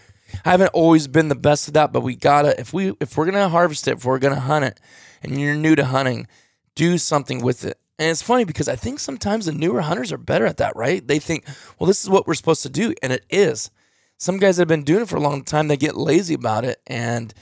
I 0.45 0.51
haven't 0.51 0.69
always 0.69 1.07
been 1.07 1.27
the 1.27 1.35
best 1.35 1.67
at 1.67 1.73
that, 1.75 1.91
but 1.91 2.01
we 2.01 2.15
gotta, 2.15 2.59
if 2.59 2.73
we, 2.73 2.93
if 2.99 3.17
we're 3.17 3.25
gonna 3.25 3.49
harvest 3.49 3.87
it, 3.87 3.97
if 3.97 4.05
we're 4.05 4.17
gonna 4.17 4.39
hunt 4.39 4.65
it 4.65 4.79
and 5.21 5.39
you're 5.39 5.55
new 5.55 5.75
to 5.75 5.85
hunting, 5.85 6.27
do 6.73 6.97
something 6.97 7.41
with 7.41 7.65
it. 7.65 7.77
And 7.99 8.09
it's 8.09 8.21
funny 8.21 8.45
because 8.45 8.67
I 8.67 8.75
think 8.75 8.99
sometimes 8.99 9.45
the 9.45 9.51
newer 9.51 9.81
hunters 9.81 10.11
are 10.11 10.17
better 10.17 10.45
at 10.45 10.57
that, 10.57 10.75
right? 10.75 11.05
They 11.05 11.19
think, 11.19 11.45
well, 11.77 11.85
this 11.85 12.03
is 12.03 12.09
what 12.09 12.25
we're 12.25 12.33
supposed 12.33 12.63
to 12.63 12.69
do. 12.69 12.95
And 13.03 13.13
it 13.13 13.25
is. 13.29 13.69
Some 14.17 14.37
guys 14.37 14.57
have 14.57 14.67
been 14.67 14.83
doing 14.83 15.03
it 15.03 15.09
for 15.09 15.17
a 15.17 15.21
long 15.21 15.43
time, 15.43 15.67
they 15.67 15.77
get 15.77 15.97
lazy 15.97 16.33
about 16.33 16.63
it. 16.63 16.81
And 16.87 17.33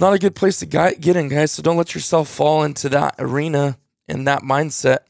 not 0.00 0.14
a 0.14 0.18
good 0.18 0.34
place 0.34 0.58
to 0.60 0.66
get 0.66 1.04
in, 1.04 1.28
guys. 1.28 1.52
So 1.52 1.62
don't 1.62 1.76
let 1.76 1.94
yourself 1.94 2.28
fall 2.28 2.62
into 2.64 2.88
that 2.88 3.14
arena 3.18 3.78
and 4.08 4.26
that 4.26 4.42
mindset. 4.42 5.00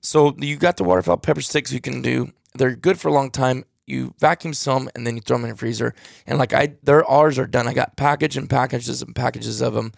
So 0.00 0.34
you 0.38 0.56
got 0.56 0.76
the 0.76 0.84
waterfowl 0.84 1.18
pepper 1.18 1.40
sticks 1.40 1.72
you 1.72 1.80
can 1.80 2.02
do. 2.02 2.32
They're 2.54 2.74
good 2.74 2.98
for 2.98 3.08
a 3.08 3.12
long 3.12 3.30
time. 3.30 3.64
You 3.86 4.14
vacuum 4.18 4.52
some 4.54 4.90
and 4.94 5.06
then 5.06 5.16
you 5.16 5.22
throw 5.22 5.36
them 5.36 5.44
in 5.44 5.50
the 5.50 5.56
freezer. 5.56 5.94
And 6.26 6.38
like 6.38 6.52
I, 6.52 6.74
their 6.82 7.04
ours 7.04 7.38
are 7.38 7.46
done. 7.46 7.68
I 7.68 7.72
got 7.72 7.96
package 7.96 8.36
and 8.36 8.50
packages 8.50 9.00
and 9.00 9.14
packages 9.14 9.60
of 9.60 9.74
them. 9.74 9.92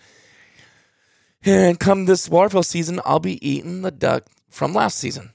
And 1.44 1.78
come 1.78 2.04
this 2.04 2.28
waterfowl 2.28 2.62
season, 2.62 3.00
I'll 3.04 3.20
be 3.20 3.46
eating 3.46 3.82
the 3.82 3.90
duck 3.90 4.26
from 4.48 4.72
last 4.72 4.98
season. 4.98 5.32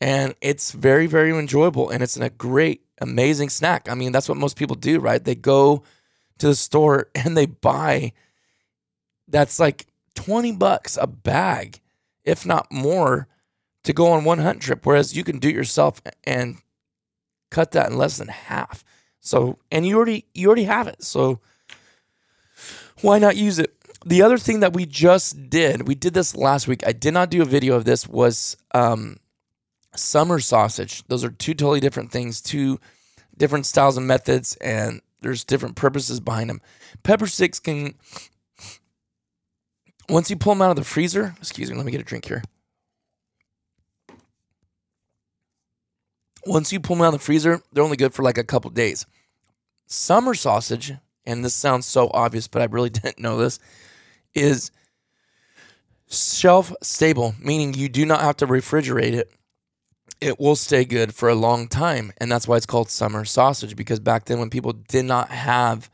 And 0.00 0.34
it's 0.40 0.72
very, 0.72 1.06
very 1.06 1.30
enjoyable. 1.30 1.90
And 1.90 2.02
it's 2.02 2.16
a 2.16 2.30
great, 2.30 2.82
amazing 3.00 3.50
snack. 3.50 3.88
I 3.88 3.94
mean, 3.94 4.10
that's 4.12 4.28
what 4.28 4.38
most 4.38 4.56
people 4.56 4.74
do, 4.74 4.98
right? 4.98 5.22
They 5.22 5.36
go 5.36 5.84
to 6.38 6.48
the 6.48 6.56
store 6.56 7.08
and 7.14 7.36
they 7.36 7.46
buy 7.46 8.12
that's 9.32 9.58
like 9.58 9.86
20 10.14 10.52
bucks 10.52 10.96
a 11.00 11.08
bag, 11.08 11.80
if 12.24 12.46
not 12.46 12.70
more, 12.70 13.26
to 13.82 13.92
go 13.92 14.12
on 14.12 14.24
one 14.24 14.38
hunt 14.38 14.62
trip. 14.62 14.86
Whereas 14.86 15.16
you 15.16 15.24
can 15.24 15.40
do 15.40 15.50
yourself 15.50 16.00
and 16.22 16.58
cut 17.50 17.72
that 17.72 17.90
in 17.90 17.98
less 17.98 18.18
than 18.18 18.28
half. 18.28 18.84
So, 19.20 19.58
and 19.72 19.84
you 19.84 19.96
already 19.96 20.26
you 20.34 20.46
already 20.46 20.64
have 20.64 20.86
it. 20.86 21.02
So 21.02 21.40
why 23.00 23.18
not 23.18 23.36
use 23.36 23.58
it? 23.58 23.74
the 24.04 24.22
other 24.22 24.38
thing 24.38 24.60
that 24.60 24.72
we 24.72 24.86
just 24.86 25.48
did, 25.50 25.86
we 25.86 25.94
did 25.94 26.14
this 26.14 26.34
last 26.34 26.66
week. 26.66 26.86
I 26.86 26.92
did 26.92 27.14
not 27.14 27.30
do 27.30 27.42
a 27.42 27.46
video 27.46 27.74
of 27.76 27.84
this. 27.84 28.08
Was 28.08 28.56
um, 28.74 29.18
summer 29.94 30.40
sausage. 30.40 31.04
Those 31.08 31.24
are 31.24 31.30
two 31.30 31.54
totally 31.54 31.80
different 31.80 32.10
things, 32.10 32.40
two 32.40 32.80
different 33.36 33.66
styles 33.66 33.96
and 33.96 34.06
methods, 34.06 34.56
and 34.56 35.00
there's 35.20 35.44
different 35.44 35.76
purposes 35.76 36.20
behind 36.20 36.50
them. 36.50 36.60
Pepper 37.02 37.26
sticks 37.26 37.60
can 37.60 37.94
once 40.08 40.30
you 40.30 40.36
pull 40.36 40.54
them 40.54 40.62
out 40.62 40.70
of 40.70 40.76
the 40.76 40.84
freezer. 40.84 41.34
Excuse 41.38 41.70
me. 41.70 41.76
Let 41.76 41.86
me 41.86 41.92
get 41.92 42.00
a 42.00 42.04
drink 42.04 42.26
here. 42.26 42.42
Once 46.44 46.72
you 46.72 46.80
pull 46.80 46.96
them 46.96 47.04
out 47.04 47.14
of 47.14 47.20
the 47.20 47.24
freezer, 47.24 47.60
they're 47.72 47.84
only 47.84 47.96
good 47.96 48.14
for 48.14 48.22
like 48.22 48.38
a 48.38 48.44
couple 48.44 48.70
days. 48.70 49.06
Summer 49.86 50.34
sausage, 50.34 50.92
and 51.24 51.44
this 51.44 51.54
sounds 51.54 51.86
so 51.86 52.10
obvious, 52.12 52.48
but 52.48 52.62
I 52.62 52.64
really 52.66 52.90
didn't 52.90 53.20
know 53.20 53.36
this 53.36 53.58
is 54.34 54.70
shelf 56.08 56.72
stable, 56.82 57.34
meaning 57.38 57.74
you 57.74 57.88
do 57.88 58.04
not 58.04 58.20
have 58.20 58.36
to 58.38 58.46
refrigerate 58.46 59.12
it. 59.12 59.32
It 60.20 60.38
will 60.38 60.56
stay 60.56 60.84
good 60.84 61.14
for 61.14 61.28
a 61.28 61.34
long 61.34 61.68
time. 61.68 62.12
And 62.18 62.30
that's 62.30 62.46
why 62.46 62.56
it's 62.56 62.66
called 62.66 62.90
summer 62.90 63.24
sausage, 63.24 63.76
because 63.76 63.98
back 63.98 64.26
then, 64.26 64.38
when 64.38 64.50
people 64.50 64.72
did 64.72 65.04
not 65.04 65.30
have 65.30 65.90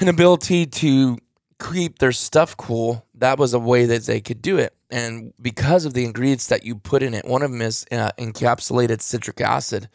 an 0.00 0.08
ability 0.08 0.66
to 0.66 1.18
keep 1.60 1.98
their 1.98 2.12
stuff 2.12 2.56
cool, 2.56 3.04
that 3.14 3.38
was 3.38 3.54
a 3.54 3.58
way 3.58 3.86
that 3.86 4.04
they 4.04 4.20
could 4.20 4.40
do 4.42 4.58
it. 4.58 4.74
And 4.90 5.32
because 5.40 5.84
of 5.84 5.94
the 5.94 6.04
ingredients 6.04 6.46
that 6.46 6.64
you 6.64 6.76
put 6.76 7.02
in 7.02 7.14
it, 7.14 7.24
one 7.24 7.42
of 7.42 7.50
them 7.50 7.60
is 7.60 7.84
uh, 7.92 8.10
encapsulated 8.18 9.02
citric 9.02 9.40
acid. 9.40 9.88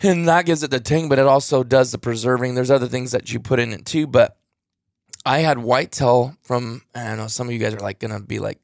And 0.00 0.28
that 0.28 0.46
gives 0.46 0.62
it 0.62 0.70
the 0.70 0.78
tang, 0.78 1.08
but 1.08 1.18
it 1.18 1.26
also 1.26 1.64
does 1.64 1.90
the 1.90 1.98
preserving. 1.98 2.54
There's 2.54 2.70
other 2.70 2.86
things 2.86 3.10
that 3.12 3.32
you 3.32 3.40
put 3.40 3.58
in 3.58 3.72
it 3.72 3.84
too, 3.84 4.06
but 4.06 4.36
I 5.26 5.40
had 5.40 5.58
whitetail 5.58 6.36
from 6.42 6.82
I 6.94 7.08
don't 7.08 7.18
know, 7.18 7.26
some 7.26 7.48
of 7.48 7.52
you 7.52 7.58
guys 7.58 7.74
are 7.74 7.80
like 7.80 7.98
gonna 7.98 8.20
be 8.20 8.38
like, 8.38 8.60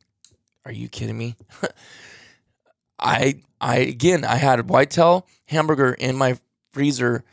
Are 0.64 0.72
you 0.72 0.88
kidding 0.88 1.18
me? 1.18 1.36
I 2.98 3.42
I 3.60 3.78
again 3.78 4.24
I 4.24 4.36
had 4.36 4.70
whitetail 4.70 5.26
hamburger 5.46 5.92
in 5.92 6.16
my 6.16 6.38
freezer. 6.72 7.24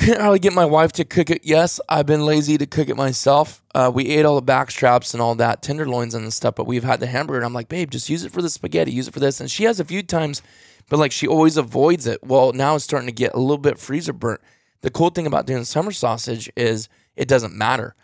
Couldn't 0.04 0.22
really 0.24 0.38
get 0.38 0.54
my 0.54 0.64
wife 0.64 0.92
to 0.92 1.04
cook 1.04 1.30
it. 1.30 1.42
Yes, 1.44 1.78
I've 1.88 2.06
been 2.06 2.24
lazy 2.24 2.56
to 2.58 2.66
cook 2.66 2.88
it 2.88 2.96
myself. 2.96 3.62
Uh, 3.74 3.90
we 3.92 4.08
ate 4.08 4.24
all 4.24 4.36
the 4.36 4.42
back 4.42 4.70
straps 4.70 5.14
and 5.14 5.22
all 5.22 5.34
that, 5.36 5.62
tenderloins 5.62 6.14
and 6.14 6.32
stuff, 6.32 6.54
but 6.54 6.66
we've 6.66 6.84
had 6.84 7.00
the 7.00 7.06
hamburger. 7.06 7.38
And 7.38 7.46
I'm 7.46 7.52
like, 7.52 7.68
babe, 7.68 7.90
just 7.90 8.08
use 8.08 8.24
it 8.24 8.32
for 8.32 8.42
the 8.42 8.50
spaghetti, 8.50 8.92
use 8.92 9.08
it 9.08 9.14
for 9.14 9.20
this. 9.20 9.40
And 9.40 9.50
she 9.50 9.64
has 9.64 9.78
a 9.78 9.84
few 9.84 10.02
times, 10.02 10.42
but 10.88 10.98
like 10.98 11.12
she 11.12 11.26
always 11.26 11.56
avoids 11.56 12.06
it. 12.06 12.24
Well, 12.24 12.52
now 12.52 12.74
it's 12.76 12.84
starting 12.84 13.08
to 13.08 13.12
get 13.12 13.34
a 13.34 13.38
little 13.38 13.58
bit 13.58 13.78
freezer 13.78 14.14
burnt. 14.14 14.40
The 14.80 14.90
cool 14.90 15.10
thing 15.10 15.26
about 15.26 15.46
doing 15.46 15.64
summer 15.64 15.92
sausage 15.92 16.50
is 16.56 16.88
it 17.14 17.28
doesn't 17.28 17.54
matter 17.54 17.94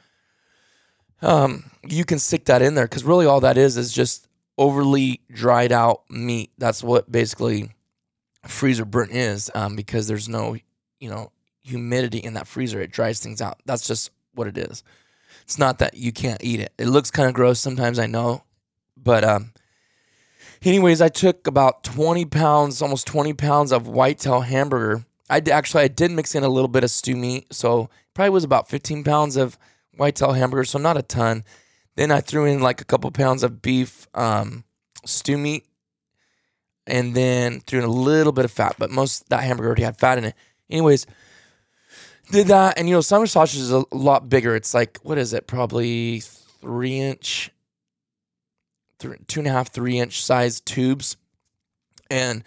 um, 1.23 1.71
you 1.87 2.05
can 2.05 2.19
stick 2.19 2.45
that 2.47 2.63
in 2.63 2.75
there 2.75 2.87
because 2.87 3.05
really 3.05 3.27
all 3.27 3.41
that 3.41 3.57
is 3.57 3.77
is 3.77 3.93
just 3.93 4.29
overly 4.59 5.21
dried 5.33 5.73
out 5.73 6.03
meat. 6.11 6.51
That's 6.59 6.83
what 6.83 7.11
basically 7.11 7.71
freezer 8.47 8.85
burnt 8.85 9.13
is 9.13 9.51
um, 9.55 9.77
because 9.77 10.07
there's 10.07 10.29
no, 10.29 10.57
you 11.01 11.11
know, 11.11 11.33
humidity 11.67 12.19
in 12.19 12.35
that 12.35 12.47
freezer. 12.47 12.81
It 12.81 12.93
dries 12.93 13.21
things 13.21 13.41
out. 13.41 13.61
That's 13.67 13.87
just 13.87 14.11
what 14.35 14.47
it 14.47 14.57
is. 14.57 14.83
It's 15.43 15.59
not 15.59 15.79
that 15.79 15.97
you 15.97 16.13
can't 16.13 16.43
eat 16.43 16.61
it. 16.61 16.73
It 16.79 16.87
looks 16.87 17.11
kind 17.11 17.29
of 17.29 17.35
gross 17.35 17.61
sometimes, 17.61 17.99
I 17.99 18.07
know. 18.07 18.43
But 18.97 19.25
um, 19.25 19.53
anyways, 20.65 21.01
I 21.01 21.09
took 21.09 21.47
about 21.47 21.85
20 21.85 22.25
pounds, 22.27 22.83
almost 22.83 23.07
20 23.07 23.33
pounds 23.35 23.73
of 23.73 23.87
whitetail 23.87 24.41
hamburger. 24.41 25.05
I 25.29 25.43
actually 25.51 25.85
I 25.85 25.89
did 25.89 26.11
mix 26.11 26.35
in 26.35 26.45
a 26.45 26.49
little 26.49 26.69
bit 26.69 26.85
of 26.85 26.91
stew 26.91 27.17
meat, 27.17 27.53
so 27.53 27.91
probably 28.15 28.31
was 28.31 28.45
about 28.45 28.69
15 28.69 29.05
pounds 29.05 29.37
of 29.37 29.59
whitetail 29.97 30.33
hamburger, 30.33 30.65
so 30.65 30.79
not 30.79 30.97
a 30.97 31.03
ton. 31.03 31.45
Then 31.97 32.11
I 32.11 32.21
threw 32.21 32.45
in 32.45 32.61
like 32.61 32.81
a 32.81 32.85
couple 32.85 33.11
pounds 33.11 33.43
of 33.43 33.63
beef 33.63 34.07
um, 34.15 34.65
stew 35.05 35.39
meat, 35.39 35.67
and 36.87 37.15
then 37.15 37.61
threw 37.61 37.81
in 37.81 37.85
a 37.85 37.91
little 37.91 38.33
bit 38.33 38.45
of 38.45 38.53
fat, 38.53 38.77
but 38.79 38.91
most 38.91 39.29
that 39.31 39.43
hamburger 39.43 39.69
already 39.69 39.83
had 39.83 39.99
fat 39.99 40.19
in 40.19 40.25
it. 40.25 40.35
Anyways, 40.71 41.07
did 42.31 42.49
that, 42.49 42.79
and 42.79 42.89
you 42.89 42.95
know, 42.95 43.01
summer 43.01 43.27
sausage 43.27 43.61
is 43.61 43.73
a 43.73 43.85
lot 43.93 44.29
bigger. 44.29 44.55
It's 44.57 44.75
like 44.75 44.99
what 45.03 45.19
is 45.19 45.33
it? 45.33 45.47
Probably 45.47 46.21
three 46.21 46.99
inch, 46.99 47.51
three, 48.99 49.19
two 49.27 49.41
and 49.41 49.47
a 49.47 49.53
half, 49.53 49.73
three 49.73 49.99
inch 49.99 50.23
size 50.23 50.61
tubes, 50.61 51.17
and 52.11 52.43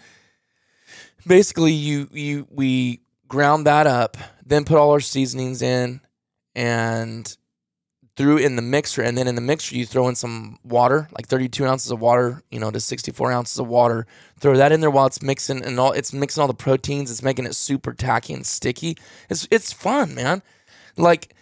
basically 1.26 1.72
you 1.72 2.08
you 2.12 2.46
we 2.50 3.00
ground 3.28 3.66
that 3.66 3.86
up, 3.86 4.16
then 4.44 4.64
put 4.64 4.76
all 4.76 4.90
our 4.90 5.00
seasonings 5.00 5.62
in, 5.62 6.00
and 6.54 7.36
threw 8.16 8.36
in 8.36 8.56
the 8.56 8.62
mixer, 8.62 9.02
and 9.02 9.16
then 9.16 9.28
in 9.28 9.34
the 9.34 9.40
mixer 9.40 9.74
you 9.74 9.86
throw 9.86 10.08
in 10.08 10.14
some 10.14 10.58
water, 10.64 11.08
like 11.16 11.26
32 11.26 11.66
ounces 11.66 11.90
of 11.90 12.00
water, 12.00 12.42
you 12.50 12.60
know, 12.60 12.70
to 12.70 12.80
64 12.80 13.32
ounces 13.32 13.58
of 13.58 13.68
water. 13.68 14.06
Throw 14.38 14.56
that 14.56 14.72
in 14.72 14.80
there 14.80 14.90
while 14.90 15.06
it's 15.06 15.22
mixing, 15.22 15.64
and 15.64 15.78
all 15.78 15.92
it's 15.92 16.12
mixing 16.12 16.40
all 16.40 16.48
the 16.48 16.54
proteins. 16.54 17.10
It's 17.10 17.22
making 17.22 17.46
it 17.46 17.54
super 17.54 17.92
tacky 17.92 18.34
and 18.34 18.46
sticky. 18.46 18.96
It's 19.28 19.46
it's 19.50 19.72
fun, 19.72 20.14
man. 20.14 20.42
Like 20.96 21.34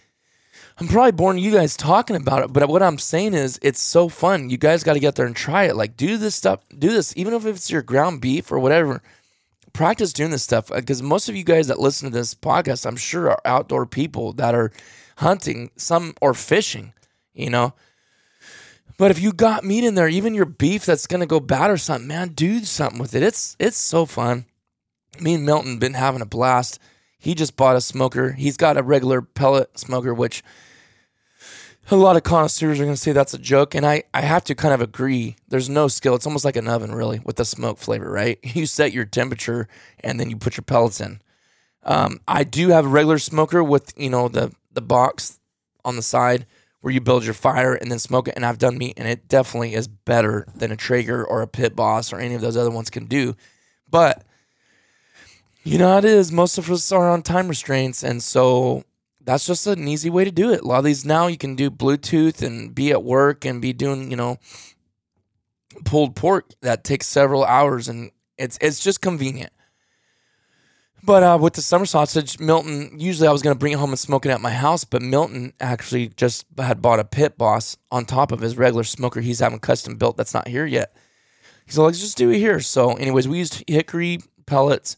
I'm 0.79 0.87
probably 0.87 1.11
boring 1.11 1.39
you 1.39 1.51
guys 1.51 1.75
talking 1.75 2.15
about 2.15 2.43
it, 2.43 2.53
but 2.53 2.69
what 2.69 2.81
I'm 2.81 2.97
saying 2.97 3.33
is 3.33 3.59
it's 3.61 3.81
so 3.81 4.07
fun. 4.07 4.49
You 4.49 4.57
guys 4.57 4.81
got 4.81 4.93
to 4.93 4.99
get 5.01 5.15
there 5.15 5.25
and 5.25 5.35
try 5.35 5.65
it. 5.65 5.75
Like 5.75 5.97
do 5.97 6.15
this 6.15 6.35
stuff, 6.35 6.61
do 6.69 6.89
this, 6.89 7.13
even 7.17 7.33
if 7.33 7.45
it's 7.45 7.69
your 7.69 7.81
ground 7.81 8.21
beef 8.21 8.49
or 8.49 8.59
whatever. 8.59 9.01
Practice 9.73 10.13
doing 10.13 10.31
this 10.31 10.43
stuff 10.43 10.71
because 10.73 11.01
most 11.01 11.27
of 11.27 11.35
you 11.35 11.43
guys 11.43 11.67
that 11.67 11.79
listen 11.79 12.09
to 12.09 12.17
this 12.17 12.33
podcast, 12.33 12.85
I'm 12.85 12.95
sure, 12.95 13.29
are 13.29 13.41
outdoor 13.43 13.85
people 13.85 14.31
that 14.33 14.55
are 14.55 14.71
hunting, 15.19 15.71
some 15.75 16.13
or 16.21 16.33
fishing, 16.33 16.93
you 17.33 17.49
know. 17.49 17.73
But 18.97 19.11
if 19.11 19.19
you 19.21 19.31
got 19.31 19.63
meat 19.63 19.85
in 19.85 19.95
there, 19.95 20.09
even 20.09 20.33
your 20.33 20.45
beef 20.45 20.85
that's 20.85 21.07
gonna 21.07 21.25
go 21.25 21.39
bad 21.39 21.71
or 21.71 21.77
something, 21.77 22.07
man, 22.07 22.29
do 22.29 22.63
something 22.65 22.99
with 22.99 23.15
it. 23.15 23.23
It's 23.23 23.55
it's 23.59 23.77
so 23.77 24.05
fun. 24.05 24.45
Me 25.19 25.33
and 25.35 25.45
Milton 25.45 25.79
been 25.79 25.93
having 25.93 26.21
a 26.21 26.25
blast. 26.25 26.79
He 27.17 27.35
just 27.35 27.57
bought 27.57 27.75
a 27.75 27.81
smoker. 27.81 28.33
He's 28.33 28.57
got 28.57 28.77
a 28.77 28.83
regular 28.83 29.21
pellet 29.21 29.77
smoker, 29.77 30.13
which 30.13 30.41
a 31.91 31.95
lot 31.95 32.15
of 32.15 32.23
connoisseurs 32.23 32.79
are 32.79 32.83
going 32.83 32.95
to 32.95 33.01
say 33.01 33.11
that's 33.11 33.33
a 33.33 33.39
joke. 33.39 33.75
And 33.75 33.85
I, 33.85 34.03
I 34.13 34.21
have 34.21 34.43
to 34.45 34.55
kind 34.55 34.73
of 34.73 34.81
agree. 34.81 35.35
There's 35.47 35.69
no 35.69 35.87
skill. 35.87 36.15
It's 36.15 36.25
almost 36.25 36.45
like 36.45 36.55
an 36.55 36.67
oven, 36.67 36.93
really, 36.93 37.19
with 37.19 37.37
the 37.37 37.45
smoke 37.45 37.77
flavor, 37.77 38.09
right? 38.09 38.39
You 38.59 38.65
set 38.65 38.93
your 38.93 39.05
temperature 39.05 39.67
and 40.03 40.19
then 40.19 40.29
you 40.29 40.37
put 40.37 40.57
your 40.57 40.63
pellets 40.63 40.99
in. 40.99 41.21
Um, 41.83 42.19
I 42.27 42.43
do 42.43 42.69
have 42.69 42.85
a 42.85 42.89
regular 42.89 43.19
smoker 43.19 43.63
with, 43.63 43.93
you 43.97 44.09
know, 44.09 44.27
the, 44.27 44.51
the 44.79 44.85
box 44.85 45.39
on 45.83 45.95
the 45.95 46.01
side 46.01 46.45
where 46.81 46.93
you 46.93 47.01
build 47.01 47.25
your 47.25 47.33
fire 47.33 47.73
and 47.73 47.91
then 47.91 47.99
smoke 47.99 48.27
it. 48.27 48.35
And 48.35 48.45
I've 48.45 48.57
done 48.57 48.77
meat, 48.77 48.93
and 48.97 49.07
it 49.07 49.27
definitely 49.27 49.73
is 49.73 49.87
better 49.87 50.47
than 50.55 50.71
a 50.71 50.77
Traeger 50.77 51.25
or 51.25 51.41
a 51.41 51.47
Pit 51.47 51.75
Boss 51.75 52.13
or 52.13 52.19
any 52.19 52.35
of 52.35 52.41
those 52.41 52.55
other 52.55 52.71
ones 52.71 52.89
can 52.89 53.05
do. 53.05 53.35
But 53.89 54.23
you 55.63 55.77
know 55.77 55.97
it 55.97 56.05
is. 56.05 56.31
Most 56.31 56.57
of 56.57 56.71
us 56.71 56.91
are 56.91 57.09
on 57.09 57.21
time 57.21 57.49
restraints, 57.49 58.03
and 58.03 58.23
so 58.23 58.85
that's 59.21 59.45
just 59.45 59.67
an 59.67 59.87
easy 59.87 60.09
way 60.09 60.23
to 60.23 60.31
do 60.31 60.51
it. 60.51 60.61
A 60.61 60.67
lot 60.67 60.79
of 60.79 60.85
these 60.85 61.05
now 61.05 61.27
you 61.27 61.37
can 61.37 61.55
do 61.55 61.69
Bluetooth 61.69 62.41
and 62.41 62.73
be 62.73 62.91
at 62.91 63.03
work 63.03 63.43
and 63.45 63.61
be 63.61 63.73
doing, 63.73 64.09
you 64.09 64.17
know, 64.17 64.37
pulled 65.83 66.15
pork 66.15 66.51
that 66.61 66.83
takes 66.83 67.07
several 67.07 67.43
hours, 67.43 67.89
and 67.89 68.11
it's 68.37 68.57
it's 68.61 68.79
just 68.79 69.01
convenient. 69.01 69.51
But 71.03 71.23
uh, 71.23 71.37
with 71.41 71.53
the 71.53 71.61
summer 71.61 71.85
sausage, 71.85 72.39
Milton, 72.39 72.99
usually 72.99 73.27
I 73.27 73.31
was 73.31 73.41
going 73.41 73.55
to 73.55 73.59
bring 73.59 73.73
it 73.73 73.79
home 73.79 73.91
and 73.91 73.99
smoke 73.99 74.25
it 74.25 74.29
at 74.29 74.41
my 74.41 74.51
house, 74.51 74.83
but 74.83 75.01
Milton 75.01 75.53
actually 75.59 76.09
just 76.09 76.45
had 76.57 76.81
bought 76.81 76.99
a 76.99 77.05
Pit 77.05 77.37
Boss 77.37 77.77
on 77.91 78.05
top 78.05 78.31
of 78.31 78.41
his 78.41 78.57
regular 78.57 78.83
smoker 78.83 79.21
he's 79.21 79.39
having 79.39 79.59
custom 79.59 79.95
built 79.95 80.17
that's 80.17 80.33
not 80.33 80.47
here 80.47 80.65
yet. 80.65 80.93
He's 81.65 81.77
like, 81.77 81.85
let's 81.85 81.99
just 81.99 82.17
do 82.17 82.31
it 82.31 82.37
here. 82.37 82.59
So, 82.59 82.93
anyways, 82.93 83.27
we 83.27 83.37
used 83.37 83.63
hickory 83.67 84.19
pellets, 84.45 84.97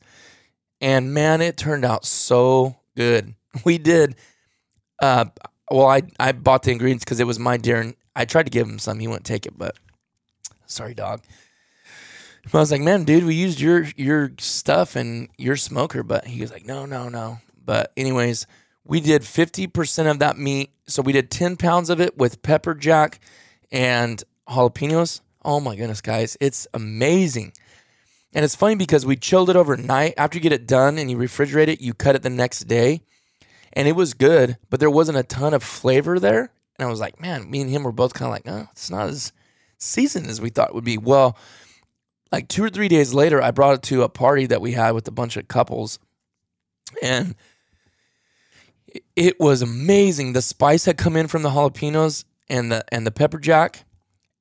and 0.79 1.13
man, 1.13 1.41
it 1.41 1.57
turned 1.57 1.85
out 1.85 2.05
so 2.05 2.77
good. 2.95 3.35
We 3.65 3.77
did. 3.77 4.15
Uh, 5.01 5.25
well, 5.69 5.87
I 5.87 6.03
I 6.17 6.31
bought 6.31 6.63
the 6.63 6.71
ingredients 6.71 7.03
because 7.03 7.19
it 7.19 7.27
was 7.27 7.37
my 7.37 7.57
deer, 7.57 7.81
and 7.81 7.95
I 8.15 8.23
tried 8.23 8.43
to 8.43 8.49
give 8.49 8.65
him 8.65 8.79
some. 8.79 8.97
He 8.99 9.07
wouldn't 9.09 9.25
take 9.25 9.45
it, 9.45 9.57
but 9.57 9.75
sorry, 10.67 10.93
dog. 10.93 11.21
I 12.53 12.57
was 12.57 12.71
like, 12.71 12.81
man, 12.81 13.03
dude, 13.03 13.25
we 13.25 13.35
used 13.35 13.59
your 13.59 13.85
your 13.95 14.31
stuff 14.39 14.95
and 14.95 15.29
your 15.37 15.55
smoker, 15.55 16.03
but 16.03 16.25
he 16.25 16.41
was 16.41 16.51
like, 16.51 16.65
no, 16.65 16.85
no, 16.85 17.07
no. 17.07 17.39
But 17.63 17.91
anyways, 17.95 18.47
we 18.83 18.99
did 18.99 19.23
fifty 19.23 19.67
percent 19.67 20.07
of 20.09 20.19
that 20.19 20.37
meat, 20.37 20.71
so 20.87 21.01
we 21.01 21.13
did 21.13 21.29
ten 21.29 21.55
pounds 21.55 21.89
of 21.89 22.01
it 22.01 22.17
with 22.17 22.41
pepper 22.41 22.73
jack 22.73 23.19
and 23.71 24.23
jalapenos. 24.49 25.21
Oh 25.43 25.59
my 25.59 25.75
goodness, 25.75 26.01
guys, 26.01 26.37
it's 26.41 26.67
amazing. 26.73 27.53
And 28.33 28.45
it's 28.45 28.55
funny 28.55 28.75
because 28.75 29.05
we 29.05 29.15
chilled 29.15 29.49
it 29.49 29.55
overnight. 29.55 30.13
After 30.17 30.37
you 30.37 30.41
get 30.41 30.53
it 30.53 30.67
done 30.67 30.97
and 30.97 31.11
you 31.11 31.17
refrigerate 31.17 31.67
it, 31.67 31.81
you 31.81 31.93
cut 31.93 32.15
it 32.15 32.23
the 32.23 32.29
next 32.29 32.61
day. 32.61 33.01
And 33.73 33.87
it 33.87 33.95
was 33.95 34.13
good, 34.13 34.57
but 34.69 34.79
there 34.79 34.89
wasn't 34.89 35.17
a 35.17 35.23
ton 35.23 35.53
of 35.53 35.63
flavor 35.63 36.19
there. 36.19 36.51
And 36.77 36.87
I 36.87 36.89
was 36.89 36.99
like, 36.99 37.19
man, 37.19 37.49
me 37.49 37.61
and 37.61 37.69
him 37.69 37.83
were 37.83 37.91
both 37.91 38.13
kind 38.13 38.27
of 38.27 38.31
like, 38.31 38.47
oh, 38.47 38.69
it's 38.71 38.89
not 38.89 39.07
as 39.07 39.33
seasoned 39.77 40.27
as 40.27 40.39
we 40.39 40.49
thought 40.49 40.69
it 40.69 40.75
would 40.75 40.83
be. 40.83 40.97
Well, 40.97 41.37
like 42.31 42.47
two 42.47 42.63
or 42.63 42.69
three 42.69 42.87
days 42.87 43.13
later, 43.13 43.41
I 43.41 43.51
brought 43.51 43.75
it 43.75 43.81
to 43.83 44.03
a 44.03 44.09
party 44.09 44.45
that 44.47 44.61
we 44.61 44.71
had 44.71 44.91
with 44.91 45.07
a 45.07 45.11
bunch 45.11 45.37
of 45.37 45.47
couples. 45.47 45.99
And 47.01 47.35
it 49.15 49.39
was 49.39 49.61
amazing. 49.61 50.33
The 50.33 50.41
spice 50.41 50.85
had 50.85 50.97
come 50.97 51.15
in 51.15 51.27
from 51.27 51.43
the 51.43 51.49
jalapenos 51.49 52.25
and 52.49 52.71
the 52.71 52.83
and 52.93 53.05
the 53.05 53.11
pepper 53.11 53.39
jack. 53.39 53.85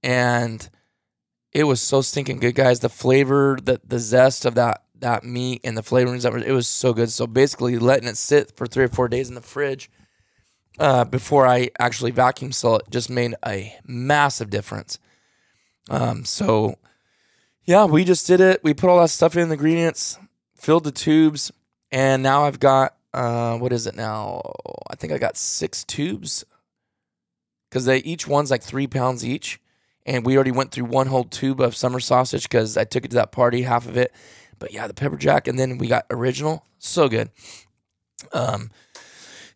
And 0.03 0.68
it 1.53 1.64
was 1.64 1.81
so 1.83 2.00
stinking 2.00 2.38
good, 2.38 2.55
guys. 2.55 2.81
The 2.81 2.88
flavor, 2.88 3.59
the 3.62 3.81
the 3.85 3.98
zest 3.98 4.44
of 4.44 4.55
that 4.55 4.83
that 5.00 5.24
meat 5.24 5.61
and 5.64 5.76
the 5.76 5.83
flavorings 5.83 6.22
that 6.22 6.33
were 6.33 6.38
it 6.38 6.53
was 6.53 6.68
so 6.68 6.92
good. 6.92 7.11
So 7.11 7.26
basically, 7.26 7.79
letting 7.79 8.09
it 8.09 8.16
sit 8.16 8.57
for 8.57 8.66
three 8.66 8.85
or 8.85 8.88
four 8.88 9.09
days 9.09 9.29
in 9.29 9.35
the 9.35 9.40
fridge 9.40 9.90
uh, 10.79 11.05
before 11.05 11.46
I 11.46 11.70
actually 11.79 12.11
vacuum 12.11 12.53
seal 12.53 12.76
it 12.76 12.90
just 12.90 13.11
made 13.11 13.35
a 13.46 13.74
massive 13.87 14.50
difference. 14.50 14.98
Um, 15.88 16.24
so 16.24 16.76
yeah, 17.70 17.85
we 17.85 18.04
just 18.04 18.26
did 18.26 18.40
it. 18.40 18.64
We 18.64 18.74
put 18.74 18.90
all 18.90 19.00
that 19.00 19.11
stuff 19.11 19.37
in 19.37 19.48
the 19.48 19.54
ingredients, 19.54 20.18
filled 20.56 20.83
the 20.83 20.90
tubes, 20.90 21.52
and 21.92 22.20
now 22.20 22.44
I've 22.44 22.59
got 22.59 22.96
uh, 23.14 23.59
what 23.59 23.72
is 23.72 23.87
it 23.87 23.94
now? 23.94 24.42
I 24.90 24.96
think 24.96 25.12
I 25.12 25.18
got 25.18 25.37
six 25.37 25.85
tubes 25.85 26.44
because 27.68 27.85
they 27.85 27.98
each 27.98 28.26
one's 28.26 28.50
like 28.50 28.64
three 28.64 28.88
pounds 28.88 29.24
each 29.24 29.61
and 30.04 30.26
we 30.26 30.35
already 30.35 30.50
went 30.50 30.72
through 30.72 30.87
one 30.87 31.06
whole 31.06 31.22
tube 31.22 31.61
of 31.61 31.76
summer 31.76 32.00
sausage 32.00 32.42
because 32.42 32.76
I 32.76 32.83
took 32.83 33.04
it 33.04 33.12
to 33.12 33.14
that 33.16 33.30
party, 33.30 33.62
half 33.62 33.87
of 33.87 33.96
it. 33.96 34.12
But 34.59 34.72
yeah, 34.72 34.88
the 34.88 34.94
pepper 34.94 35.16
jack, 35.16 35.46
and 35.46 35.56
then 35.56 35.78
we 35.78 35.87
got 35.87 36.06
original, 36.11 36.66
so 36.80 37.09
good. 37.09 37.30
Um, 38.33 38.72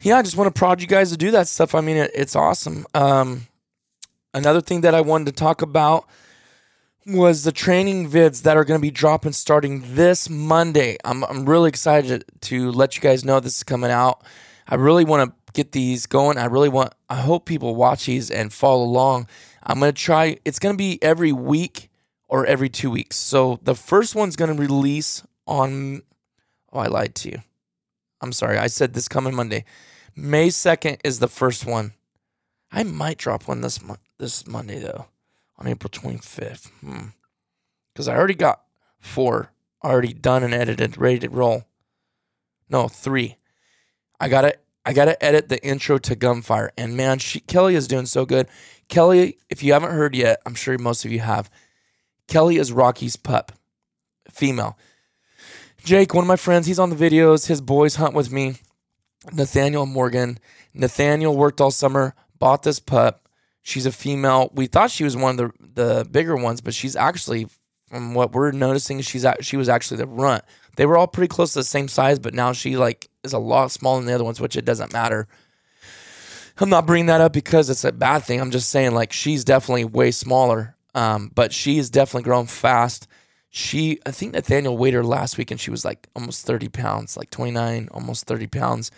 yeah, 0.00 0.18
I 0.18 0.22
just 0.22 0.37
want 0.37 0.55
to 0.55 0.57
prod 0.57 0.81
you 0.81 0.87
guys 0.87 1.11
to 1.11 1.16
do 1.16 1.33
that 1.33 1.48
stuff. 1.48 1.74
I 1.74 1.81
mean, 1.81 1.96
it, 1.96 2.12
it's 2.14 2.37
awesome. 2.37 2.87
Um, 2.94 3.48
another 4.33 4.61
thing 4.61 4.83
that 4.83 4.94
I 4.94 5.00
wanted 5.00 5.27
to 5.27 5.33
talk 5.33 5.62
about 5.62 6.07
was 7.06 7.44
the 7.44 7.52
training 7.52 8.10
vids 8.10 8.42
that 8.42 8.56
are 8.56 8.64
going 8.64 8.78
to 8.78 8.82
be 8.82 8.90
dropping 8.90 9.32
starting 9.32 9.94
this 9.94 10.28
Monday. 10.30 10.96
I'm 11.04 11.24
I'm 11.24 11.44
really 11.44 11.68
excited 11.68 12.24
to 12.42 12.70
let 12.72 12.96
you 12.96 13.02
guys 13.02 13.24
know 13.24 13.40
this 13.40 13.58
is 13.58 13.64
coming 13.64 13.90
out. 13.90 14.22
I 14.66 14.76
really 14.76 15.04
want 15.04 15.30
to 15.30 15.52
get 15.52 15.72
these 15.72 16.06
going. 16.06 16.38
I 16.38 16.46
really 16.46 16.68
want. 16.68 16.94
I 17.08 17.16
hope 17.16 17.46
people 17.46 17.74
watch 17.74 18.06
these 18.06 18.30
and 18.30 18.52
follow 18.52 18.84
along. 18.84 19.28
I'm 19.62 19.80
going 19.80 19.92
to 19.92 20.00
try, 20.00 20.36
it's 20.44 20.58
going 20.58 20.74
to 20.74 20.78
be 20.78 21.02
every 21.02 21.32
week 21.32 21.90
or 22.28 22.44
every 22.44 22.68
two 22.68 22.90
weeks. 22.90 23.16
So 23.16 23.58
the 23.62 23.74
first 23.74 24.14
one's 24.14 24.36
going 24.36 24.54
to 24.54 24.60
release 24.60 25.22
on, 25.46 26.02
oh, 26.72 26.80
I 26.80 26.86
lied 26.86 27.14
to 27.16 27.30
you. 27.30 27.38
I'm 28.20 28.32
sorry. 28.32 28.58
I 28.58 28.66
said 28.66 28.94
this 28.94 29.08
coming 29.08 29.34
Monday. 29.34 29.64
May 30.14 30.48
2nd 30.48 31.00
is 31.02 31.18
the 31.18 31.28
first 31.28 31.66
one. 31.66 31.92
I 32.70 32.82
might 32.82 33.18
drop 33.18 33.48
one 33.48 33.60
this 33.60 33.82
month, 33.82 34.00
this 34.18 34.46
Monday 34.46 34.78
though, 34.80 35.06
on 35.58 35.66
April 35.66 35.90
25th. 35.90 36.70
Hmm. 36.80 37.08
Because 37.92 38.08
I 38.08 38.16
already 38.16 38.34
got 38.34 38.62
four 38.98 39.50
already 39.84 40.12
done 40.12 40.42
and 40.42 40.54
edited, 40.54 40.96
ready 40.98 41.18
to 41.20 41.28
roll. 41.28 41.64
No, 42.68 42.88
three. 42.88 43.36
I 44.18 44.28
gotta 44.28 44.56
I 44.86 44.92
gotta 44.92 45.22
edit 45.22 45.48
the 45.48 45.62
intro 45.64 45.98
to 45.98 46.16
Gunfire, 46.16 46.72
and 46.76 46.96
man, 46.96 47.18
she, 47.18 47.40
Kelly 47.40 47.74
is 47.74 47.86
doing 47.86 48.06
so 48.06 48.26
good. 48.26 48.48
Kelly, 48.88 49.38
if 49.48 49.62
you 49.62 49.72
haven't 49.72 49.92
heard 49.92 50.14
yet, 50.14 50.40
I'm 50.44 50.54
sure 50.54 50.76
most 50.78 51.04
of 51.04 51.12
you 51.12 51.20
have. 51.20 51.50
Kelly 52.26 52.56
is 52.56 52.72
Rocky's 52.72 53.16
pup, 53.16 53.52
female. 54.30 54.78
Jake, 55.82 56.14
one 56.14 56.24
of 56.24 56.28
my 56.28 56.36
friends, 56.36 56.66
he's 56.66 56.78
on 56.78 56.90
the 56.90 56.96
videos. 56.96 57.46
His 57.46 57.60
boys 57.60 57.96
hunt 57.96 58.14
with 58.14 58.32
me. 58.32 58.56
Nathaniel 59.32 59.86
Morgan. 59.86 60.38
Nathaniel 60.72 61.36
worked 61.36 61.60
all 61.60 61.70
summer, 61.70 62.14
bought 62.38 62.62
this 62.62 62.80
pup. 62.80 63.23
She's 63.66 63.87
a 63.87 63.92
female. 63.92 64.50
We 64.55 64.66
thought 64.66 64.90
she 64.90 65.05
was 65.05 65.16
one 65.16 65.40
of 65.40 65.53
the, 65.59 65.83
the 65.83 66.05
bigger 66.05 66.37
ones, 66.37 66.61
but 66.61 66.74
she's 66.74 66.94
actually, 66.94 67.46
from 67.88 68.12
what 68.12 68.33
we're 68.33 68.53
noticing, 68.53 69.00
she's 69.00 69.27
she 69.40 69.57
was 69.57 69.70
actually 69.70 69.96
the 69.96 70.07
runt. 70.07 70.44
They 70.77 70.85
were 70.85 70.98
all 70.98 71.07
pretty 71.07 71.29
close 71.29 71.55
to 71.55 71.61
the 71.61 71.64
same 71.64 71.88
size, 71.88 72.18
but 72.18 72.35
now 72.35 72.53
she 72.53 72.77
like 72.77 73.09
is 73.22 73.33
a 73.33 73.38
lot 73.38 73.70
smaller 73.70 74.00
than 74.00 74.07
the 74.07 74.12
other 74.12 74.22
ones, 74.22 74.38
which 74.38 74.55
it 74.55 74.66
doesn't 74.66 74.92
matter. 74.92 75.27
I'm 76.59 76.68
not 76.68 76.87
bringing 76.87 77.07
that 77.07 77.22
up 77.22 77.33
because 77.33 77.70
it's 77.70 77.85
a 77.85 77.90
bad 77.90 78.22
thing. 78.24 78.38
I'm 78.38 78.50
just 78.50 78.68
saying 78.68 78.92
like 78.92 79.14
she's 79.14 79.44
definitely 79.44 79.87
way 79.87 80.11
smaller, 80.11 80.77
um, 80.94 81.31
but 81.35 81.50
she's 81.55 81.88
definitely 81.88 82.24
grown 82.24 82.44
fast. 82.44 83.07
She, 83.48 83.98
I 84.05 84.11
think 84.11 84.35
Nathaniel 84.35 84.77
weighed 84.77 84.92
her 84.92 85.03
last 85.03 85.38
week 85.38 85.50
and 85.50 85.59
she 85.59 85.70
was 85.70 85.87
like 85.87 86.07
almost 86.14 86.44
30 86.44 86.68
pounds, 86.68 87.16
like 87.16 87.31
29, 87.31 87.88
almost 87.92 88.27
30 88.27 88.46
pounds. 88.48 88.90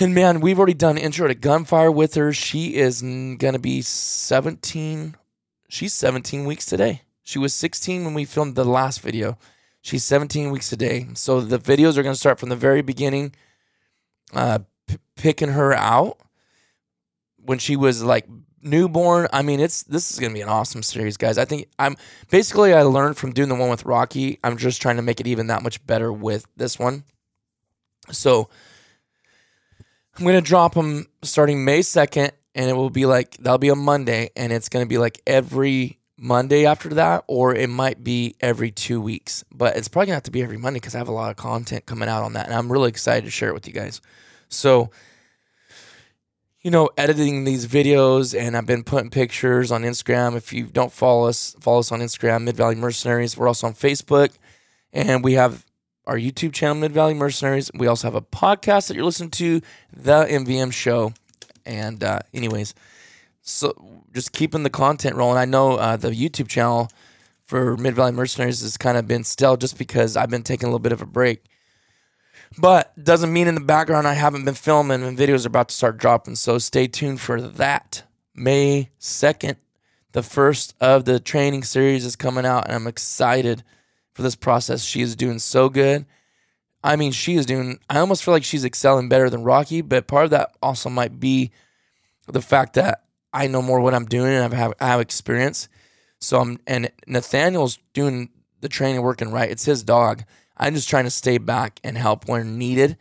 And 0.00 0.14
man, 0.14 0.38
we've 0.40 0.58
already 0.58 0.74
done 0.74 0.96
intro 0.96 1.26
to 1.26 1.34
gunfire 1.34 1.90
with 1.90 2.14
her. 2.14 2.32
She 2.32 2.76
is 2.76 3.02
gonna 3.02 3.58
be 3.58 3.82
17. 3.82 5.16
She's 5.68 5.92
17 5.92 6.44
weeks 6.44 6.66
today. 6.66 7.02
She 7.24 7.40
was 7.40 7.52
16 7.52 8.04
when 8.04 8.14
we 8.14 8.24
filmed 8.24 8.54
the 8.54 8.64
last 8.64 9.00
video. 9.00 9.38
She's 9.82 10.04
17 10.04 10.52
weeks 10.52 10.70
today. 10.70 11.08
So 11.14 11.40
the 11.40 11.58
videos 11.58 11.96
are 11.96 12.04
gonna 12.04 12.14
start 12.14 12.38
from 12.38 12.48
the 12.48 12.56
very 12.56 12.80
beginning, 12.80 13.34
uh, 14.32 14.60
p- 14.86 14.98
picking 15.16 15.48
her 15.50 15.72
out 15.72 16.18
when 17.44 17.58
she 17.58 17.74
was 17.74 18.04
like 18.04 18.26
newborn. 18.62 19.26
I 19.32 19.42
mean, 19.42 19.58
it's 19.58 19.82
this 19.82 20.12
is 20.12 20.20
gonna 20.20 20.32
be 20.32 20.42
an 20.42 20.48
awesome 20.48 20.84
series, 20.84 21.16
guys. 21.16 21.38
I 21.38 21.44
think 21.44 21.66
I'm 21.76 21.96
basically 22.30 22.72
I 22.72 22.82
learned 22.82 23.16
from 23.16 23.32
doing 23.32 23.48
the 23.48 23.56
one 23.56 23.68
with 23.68 23.84
Rocky. 23.84 24.38
I'm 24.44 24.58
just 24.58 24.80
trying 24.80 24.96
to 24.96 25.02
make 25.02 25.18
it 25.18 25.26
even 25.26 25.48
that 25.48 25.64
much 25.64 25.84
better 25.88 26.12
with 26.12 26.46
this 26.56 26.78
one. 26.78 27.02
So 28.12 28.48
I'm 30.18 30.24
gonna 30.24 30.40
drop 30.40 30.74
them 30.74 31.06
starting 31.22 31.64
May 31.64 31.82
second, 31.82 32.32
and 32.54 32.68
it 32.68 32.74
will 32.74 32.90
be 32.90 33.06
like 33.06 33.36
that'll 33.36 33.58
be 33.58 33.68
a 33.68 33.76
Monday, 33.76 34.30
and 34.36 34.52
it's 34.52 34.68
gonna 34.68 34.86
be 34.86 34.98
like 34.98 35.20
every 35.26 35.98
Monday 36.16 36.66
after 36.66 36.88
that, 36.90 37.24
or 37.28 37.54
it 37.54 37.70
might 37.70 38.02
be 38.02 38.34
every 38.40 38.72
two 38.72 39.00
weeks. 39.00 39.44
But 39.52 39.76
it's 39.76 39.88
probably 39.88 40.06
gonna 40.06 40.16
have 40.16 40.24
to 40.24 40.30
be 40.32 40.42
every 40.42 40.58
Monday 40.58 40.80
because 40.80 40.94
I 40.94 40.98
have 40.98 41.08
a 41.08 41.12
lot 41.12 41.30
of 41.30 41.36
content 41.36 41.86
coming 41.86 42.08
out 42.08 42.24
on 42.24 42.32
that, 42.32 42.46
and 42.46 42.54
I'm 42.54 42.70
really 42.70 42.88
excited 42.88 43.24
to 43.26 43.30
share 43.30 43.48
it 43.48 43.54
with 43.54 43.68
you 43.68 43.72
guys. 43.72 44.00
So 44.48 44.90
you 46.62 46.72
know, 46.72 46.90
editing 46.98 47.44
these 47.44 47.66
videos 47.66 48.38
and 48.38 48.56
I've 48.56 48.66
been 48.66 48.82
putting 48.82 49.10
pictures 49.10 49.70
on 49.70 49.82
Instagram. 49.82 50.36
If 50.36 50.52
you 50.52 50.66
don't 50.66 50.92
follow 50.92 51.28
us, 51.28 51.54
follow 51.60 51.78
us 51.78 51.92
on 51.92 52.00
Instagram, 52.00 52.42
Mid 52.42 52.56
Valley 52.56 52.74
Mercenaries. 52.74 53.36
We're 53.36 53.46
also 53.46 53.68
on 53.68 53.74
Facebook 53.74 54.30
and 54.92 55.22
we 55.22 55.34
have 55.34 55.64
our 56.08 56.16
YouTube 56.16 56.54
channel, 56.54 56.74
Mid 56.74 56.90
Valley 56.90 57.14
Mercenaries. 57.14 57.70
We 57.74 57.86
also 57.86 58.06
have 58.06 58.14
a 58.14 58.22
podcast 58.22 58.88
that 58.88 58.96
you're 58.96 59.04
listening 59.04 59.30
to, 59.32 59.60
The 59.94 60.24
MVM 60.24 60.72
Show. 60.72 61.12
And, 61.66 62.02
uh, 62.02 62.20
anyways, 62.32 62.74
so 63.42 63.74
just 64.14 64.32
keeping 64.32 64.62
the 64.62 64.70
content 64.70 65.16
rolling. 65.16 65.36
I 65.36 65.44
know 65.44 65.74
uh, 65.74 65.96
the 65.96 66.10
YouTube 66.10 66.48
channel 66.48 66.90
for 67.44 67.76
Mid 67.76 67.94
Valley 67.94 68.12
Mercenaries 68.12 68.62
has 68.62 68.78
kind 68.78 68.96
of 68.96 69.06
been 69.06 69.22
still 69.22 69.58
just 69.58 69.76
because 69.76 70.16
I've 70.16 70.30
been 70.30 70.42
taking 70.42 70.66
a 70.66 70.70
little 70.70 70.78
bit 70.78 70.92
of 70.92 71.02
a 71.02 71.06
break. 71.06 71.44
But 72.56 72.92
doesn't 73.02 73.32
mean 73.32 73.46
in 73.46 73.54
the 73.54 73.60
background 73.60 74.08
I 74.08 74.14
haven't 74.14 74.46
been 74.46 74.54
filming 74.54 75.02
and 75.02 75.16
videos 75.16 75.44
are 75.44 75.48
about 75.48 75.68
to 75.68 75.74
start 75.74 75.98
dropping. 75.98 76.36
So 76.36 76.56
stay 76.56 76.86
tuned 76.86 77.20
for 77.20 77.40
that. 77.40 78.02
May 78.34 78.88
2nd, 78.98 79.56
the 80.12 80.22
first 80.22 80.74
of 80.80 81.04
the 81.04 81.20
training 81.20 81.64
series 81.64 82.04
is 82.04 82.16
coming 82.16 82.46
out, 82.46 82.66
and 82.66 82.74
I'm 82.74 82.86
excited 82.86 83.62
for 84.18 84.22
this 84.22 84.34
process. 84.34 84.82
She 84.82 85.00
is 85.00 85.14
doing 85.14 85.38
so 85.38 85.68
good. 85.68 86.04
I 86.82 86.96
mean, 86.96 87.12
she 87.12 87.36
is 87.36 87.46
doing, 87.46 87.78
I 87.88 88.00
almost 88.00 88.24
feel 88.24 88.34
like 88.34 88.42
she's 88.42 88.64
excelling 88.64 89.08
better 89.08 89.30
than 89.30 89.44
Rocky, 89.44 89.80
but 89.80 90.08
part 90.08 90.24
of 90.24 90.30
that 90.32 90.56
also 90.60 90.90
might 90.90 91.20
be 91.20 91.52
the 92.26 92.42
fact 92.42 92.74
that 92.74 93.04
I 93.32 93.46
know 93.46 93.62
more 93.62 93.78
what 93.78 93.94
I'm 93.94 94.06
doing 94.06 94.32
and 94.32 94.52
I 94.52 94.56
have, 94.56 94.74
I 94.80 94.88
have 94.88 95.00
experience. 95.00 95.68
So 96.18 96.40
I'm, 96.40 96.58
and 96.66 96.90
Nathaniel's 97.06 97.78
doing 97.92 98.30
the 98.60 98.68
training 98.68 99.02
working 99.02 99.30
right. 99.30 99.52
It's 99.52 99.66
his 99.66 99.84
dog. 99.84 100.24
I'm 100.56 100.74
just 100.74 100.88
trying 100.88 101.04
to 101.04 101.10
stay 101.10 101.38
back 101.38 101.78
and 101.84 101.96
help 101.96 102.26
when 102.26 102.58
needed. 102.58 102.96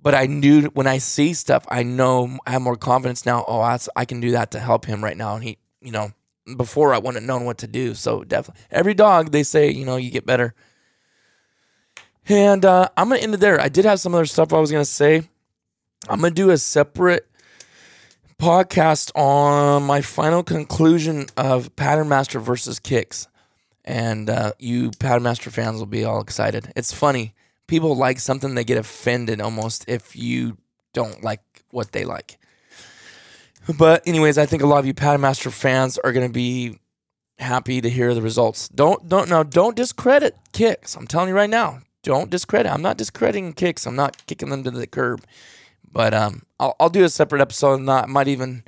But 0.00 0.14
I 0.14 0.24
knew 0.24 0.68
when 0.68 0.86
I 0.86 0.96
see 0.96 1.34
stuff, 1.34 1.66
I 1.68 1.82
know 1.82 2.38
I 2.46 2.52
have 2.52 2.62
more 2.62 2.76
confidence 2.76 3.26
now. 3.26 3.44
Oh, 3.46 3.60
I 3.60 4.06
can 4.06 4.20
do 4.20 4.30
that 4.30 4.52
to 4.52 4.60
help 4.60 4.86
him 4.86 5.04
right 5.04 5.16
now. 5.16 5.34
And 5.34 5.44
he, 5.44 5.58
you 5.82 5.92
know, 5.92 6.12
before 6.56 6.94
I 6.94 6.98
wouldn't 6.98 7.16
have 7.16 7.24
known 7.24 7.44
what 7.44 7.58
to 7.58 7.66
do. 7.66 7.94
So 7.94 8.24
definitely, 8.24 8.62
every 8.70 8.94
dog 8.94 9.30
they 9.32 9.42
say, 9.42 9.70
you 9.70 9.84
know, 9.84 9.96
you 9.96 10.10
get 10.10 10.26
better. 10.26 10.54
And 12.28 12.64
uh, 12.64 12.88
I'm 12.96 13.08
gonna 13.08 13.20
end 13.20 13.34
it 13.34 13.40
there. 13.40 13.60
I 13.60 13.68
did 13.68 13.84
have 13.84 14.00
some 14.00 14.14
other 14.14 14.26
stuff 14.26 14.52
I 14.52 14.58
was 14.58 14.70
gonna 14.70 14.84
say. 14.84 15.22
I'm 16.08 16.20
gonna 16.20 16.34
do 16.34 16.50
a 16.50 16.58
separate 16.58 17.28
podcast 18.38 19.10
on 19.16 19.82
my 19.82 20.00
final 20.00 20.42
conclusion 20.42 21.26
of 21.36 21.74
Pattern 21.76 22.08
Master 22.08 22.38
versus 22.38 22.78
Kicks 22.78 23.26
and 23.88 24.28
uh, 24.28 24.52
you 24.58 24.90
Pattern 25.00 25.22
Master 25.24 25.50
fans 25.50 25.78
will 25.78 25.86
be 25.86 26.04
all 26.04 26.20
excited. 26.20 26.70
It's 26.76 26.92
funny. 26.92 27.34
People 27.66 27.96
like 27.96 28.20
something, 28.20 28.54
they 28.54 28.64
get 28.64 28.78
offended 28.78 29.40
almost 29.40 29.84
if 29.88 30.14
you 30.14 30.58
don't 30.92 31.24
like 31.24 31.40
what 31.70 31.92
they 31.92 32.04
like. 32.04 32.38
But 33.76 34.06
anyways, 34.06 34.38
I 34.38 34.46
think 34.46 34.62
a 34.62 34.66
lot 34.66 34.78
of 34.78 34.86
you 34.86 34.94
Pattern 34.94 35.34
fans 35.34 35.98
are 35.98 36.12
going 36.12 36.26
to 36.26 36.32
be 36.32 36.78
happy 37.38 37.80
to 37.80 37.90
hear 37.90 38.14
the 38.14 38.22
results. 38.22 38.68
Don't 38.68 39.08
don't 39.08 39.28
now 39.28 39.42
don't 39.42 39.76
discredit 39.76 40.36
kicks. 40.52 40.96
I'm 40.96 41.06
telling 41.06 41.28
you 41.28 41.34
right 41.34 41.50
now. 41.50 41.80
Don't 42.02 42.30
discredit. 42.30 42.72
I'm 42.72 42.82
not 42.82 42.96
discrediting 42.96 43.52
kicks. 43.52 43.86
I'm 43.86 43.96
not 43.96 44.24
kicking 44.26 44.50
them 44.50 44.64
to 44.64 44.70
the 44.70 44.86
curb. 44.86 45.24
But 45.90 46.14
um, 46.14 46.42
I'll, 46.60 46.76
I'll 46.78 46.88
do 46.88 47.04
a 47.04 47.08
separate 47.08 47.42
episode. 47.42 47.80
Not 47.80 48.08
might 48.08 48.28
even 48.28 48.64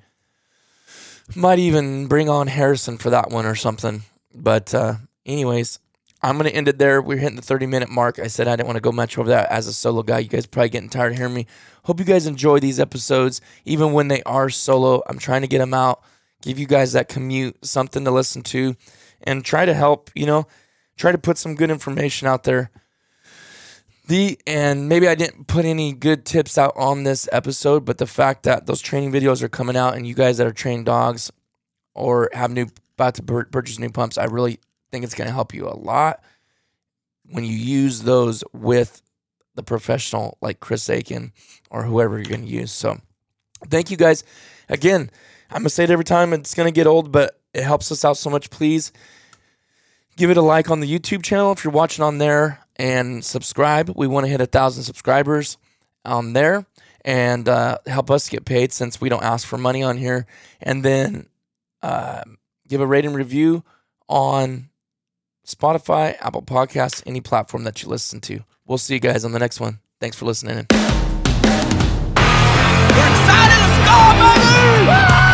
might 1.34 1.58
even 1.58 2.06
bring 2.06 2.28
on 2.28 2.48
Harrison 2.48 2.98
for 2.98 3.10
that 3.10 3.30
one 3.30 3.46
or 3.46 3.54
something. 3.54 4.02
But 4.34 4.74
uh, 4.74 4.94
anyways, 5.24 5.78
I'm 6.22 6.36
gonna 6.36 6.50
end 6.50 6.68
it 6.68 6.78
there. 6.78 7.00
We're 7.00 7.18
hitting 7.18 7.36
the 7.36 7.42
30 7.42 7.66
minute 7.66 7.88
mark. 7.88 8.18
I 8.18 8.26
said 8.26 8.46
I 8.46 8.56
didn't 8.56 8.66
want 8.66 8.76
to 8.76 8.82
go 8.82 8.92
much 8.92 9.16
over 9.16 9.28
that 9.30 9.50
as 9.50 9.66
a 9.66 9.72
solo 9.72 10.02
guy. 10.02 10.18
You 10.18 10.28
guys 10.28 10.46
probably 10.46 10.68
getting 10.68 10.90
tired 10.90 11.12
of 11.12 11.18
hearing 11.18 11.34
me. 11.34 11.46
Hope 11.84 11.98
you 11.98 12.04
guys 12.04 12.26
enjoy 12.26 12.60
these 12.60 12.78
episodes, 12.78 13.40
even 13.64 13.92
when 13.92 14.08
they 14.08 14.22
are 14.24 14.50
solo. 14.50 15.02
I'm 15.06 15.18
trying 15.18 15.40
to 15.42 15.48
get 15.48 15.58
them 15.58 15.72
out, 15.72 16.02
give 16.42 16.58
you 16.58 16.66
guys 16.66 16.92
that 16.92 17.08
commute 17.08 17.64
something 17.64 18.04
to 18.04 18.10
listen 18.10 18.42
to, 18.42 18.76
and 19.22 19.44
try 19.44 19.64
to 19.64 19.72
help. 19.72 20.10
You 20.14 20.26
know, 20.26 20.46
try 20.96 21.10
to 21.10 21.18
put 21.18 21.38
some 21.38 21.54
good 21.54 21.70
information 21.70 22.28
out 22.28 22.44
there. 22.44 22.70
The 24.06 24.38
and 24.46 24.88
maybe 24.88 25.08
I 25.08 25.14
didn't 25.14 25.46
put 25.46 25.64
any 25.64 25.92
good 25.92 26.26
tips 26.26 26.58
out 26.58 26.72
on 26.76 27.04
this 27.04 27.28
episode, 27.32 27.84
but 27.86 27.96
the 27.96 28.06
fact 28.06 28.42
that 28.42 28.66
those 28.66 28.82
training 28.82 29.12
videos 29.12 29.42
are 29.42 29.48
coming 29.48 29.76
out 29.76 29.96
and 29.96 30.06
you 30.06 30.14
guys 30.14 30.36
that 30.36 30.46
are 30.46 30.52
trained 30.52 30.86
dogs 30.86 31.30
or 31.94 32.28
have 32.34 32.50
new 32.50 32.66
about 32.96 33.14
to 33.14 33.22
purchase 33.22 33.78
new 33.78 33.88
pumps, 33.88 34.18
I 34.18 34.24
really 34.24 34.58
think 34.90 35.04
it's 35.04 35.14
going 35.14 35.28
to 35.28 35.34
help 35.34 35.54
you 35.54 35.68
a 35.68 35.76
lot 35.76 36.22
when 37.30 37.44
you 37.44 37.54
use 37.54 38.02
those 38.02 38.42
with 38.52 39.02
the 39.54 39.62
professional 39.62 40.38
like 40.40 40.60
Chris 40.60 40.88
Akin 40.88 41.32
or 41.70 41.84
whoever 41.84 42.16
you're 42.16 42.24
going 42.24 42.44
to 42.44 42.48
use. 42.48 42.72
So 42.72 43.00
thank 43.68 43.90
you 43.90 43.96
guys. 43.96 44.24
Again, 44.68 45.10
I'm 45.50 45.58
going 45.58 45.64
to 45.64 45.70
say 45.70 45.84
it 45.84 45.90
every 45.90 46.04
time. 46.04 46.32
It's 46.32 46.54
going 46.54 46.68
to 46.68 46.74
get 46.74 46.86
old, 46.86 47.12
but 47.12 47.40
it 47.52 47.64
helps 47.64 47.90
us 47.90 48.04
out 48.04 48.16
so 48.16 48.30
much. 48.30 48.50
Please 48.50 48.92
give 50.16 50.30
it 50.30 50.36
a 50.36 50.42
like 50.42 50.70
on 50.70 50.80
the 50.80 50.98
YouTube 50.98 51.22
channel 51.22 51.52
if 51.52 51.64
you're 51.64 51.72
watching 51.72 52.04
on 52.04 52.18
there 52.18 52.60
and 52.76 53.24
subscribe. 53.24 53.92
We 53.94 54.06
want 54.06 54.26
to 54.26 54.30
hit 54.30 54.40
a 54.40 54.46
thousand 54.46 54.84
subscribers 54.84 55.58
on 56.04 56.32
there 56.32 56.66
and 57.04 57.48
uh, 57.48 57.78
help 57.86 58.10
us 58.10 58.28
get 58.28 58.44
paid 58.44 58.72
since 58.72 59.00
we 59.00 59.08
don't 59.08 59.22
ask 59.22 59.46
for 59.46 59.58
money 59.58 59.82
on 59.82 59.98
here. 59.98 60.26
And 60.60 60.84
then 60.84 61.26
uh, 61.82 62.22
give 62.68 62.80
a 62.80 62.86
rating 62.86 63.12
review 63.12 63.64
on 64.08 64.69
Spotify, 65.54 66.16
Apple 66.20 66.42
Podcasts, 66.42 67.02
any 67.06 67.20
platform 67.20 67.64
that 67.64 67.82
you 67.82 67.88
listen 67.88 68.20
to. 68.22 68.40
We'll 68.66 68.78
see 68.78 68.94
you 68.94 69.00
guys 69.00 69.24
on 69.24 69.32
the 69.32 69.38
next 69.38 69.60
one. 69.60 69.80
Thanks 70.00 70.16
for 70.16 70.24
listening. 70.24 70.66
We're 70.70 70.78
excited. 73.10 75.29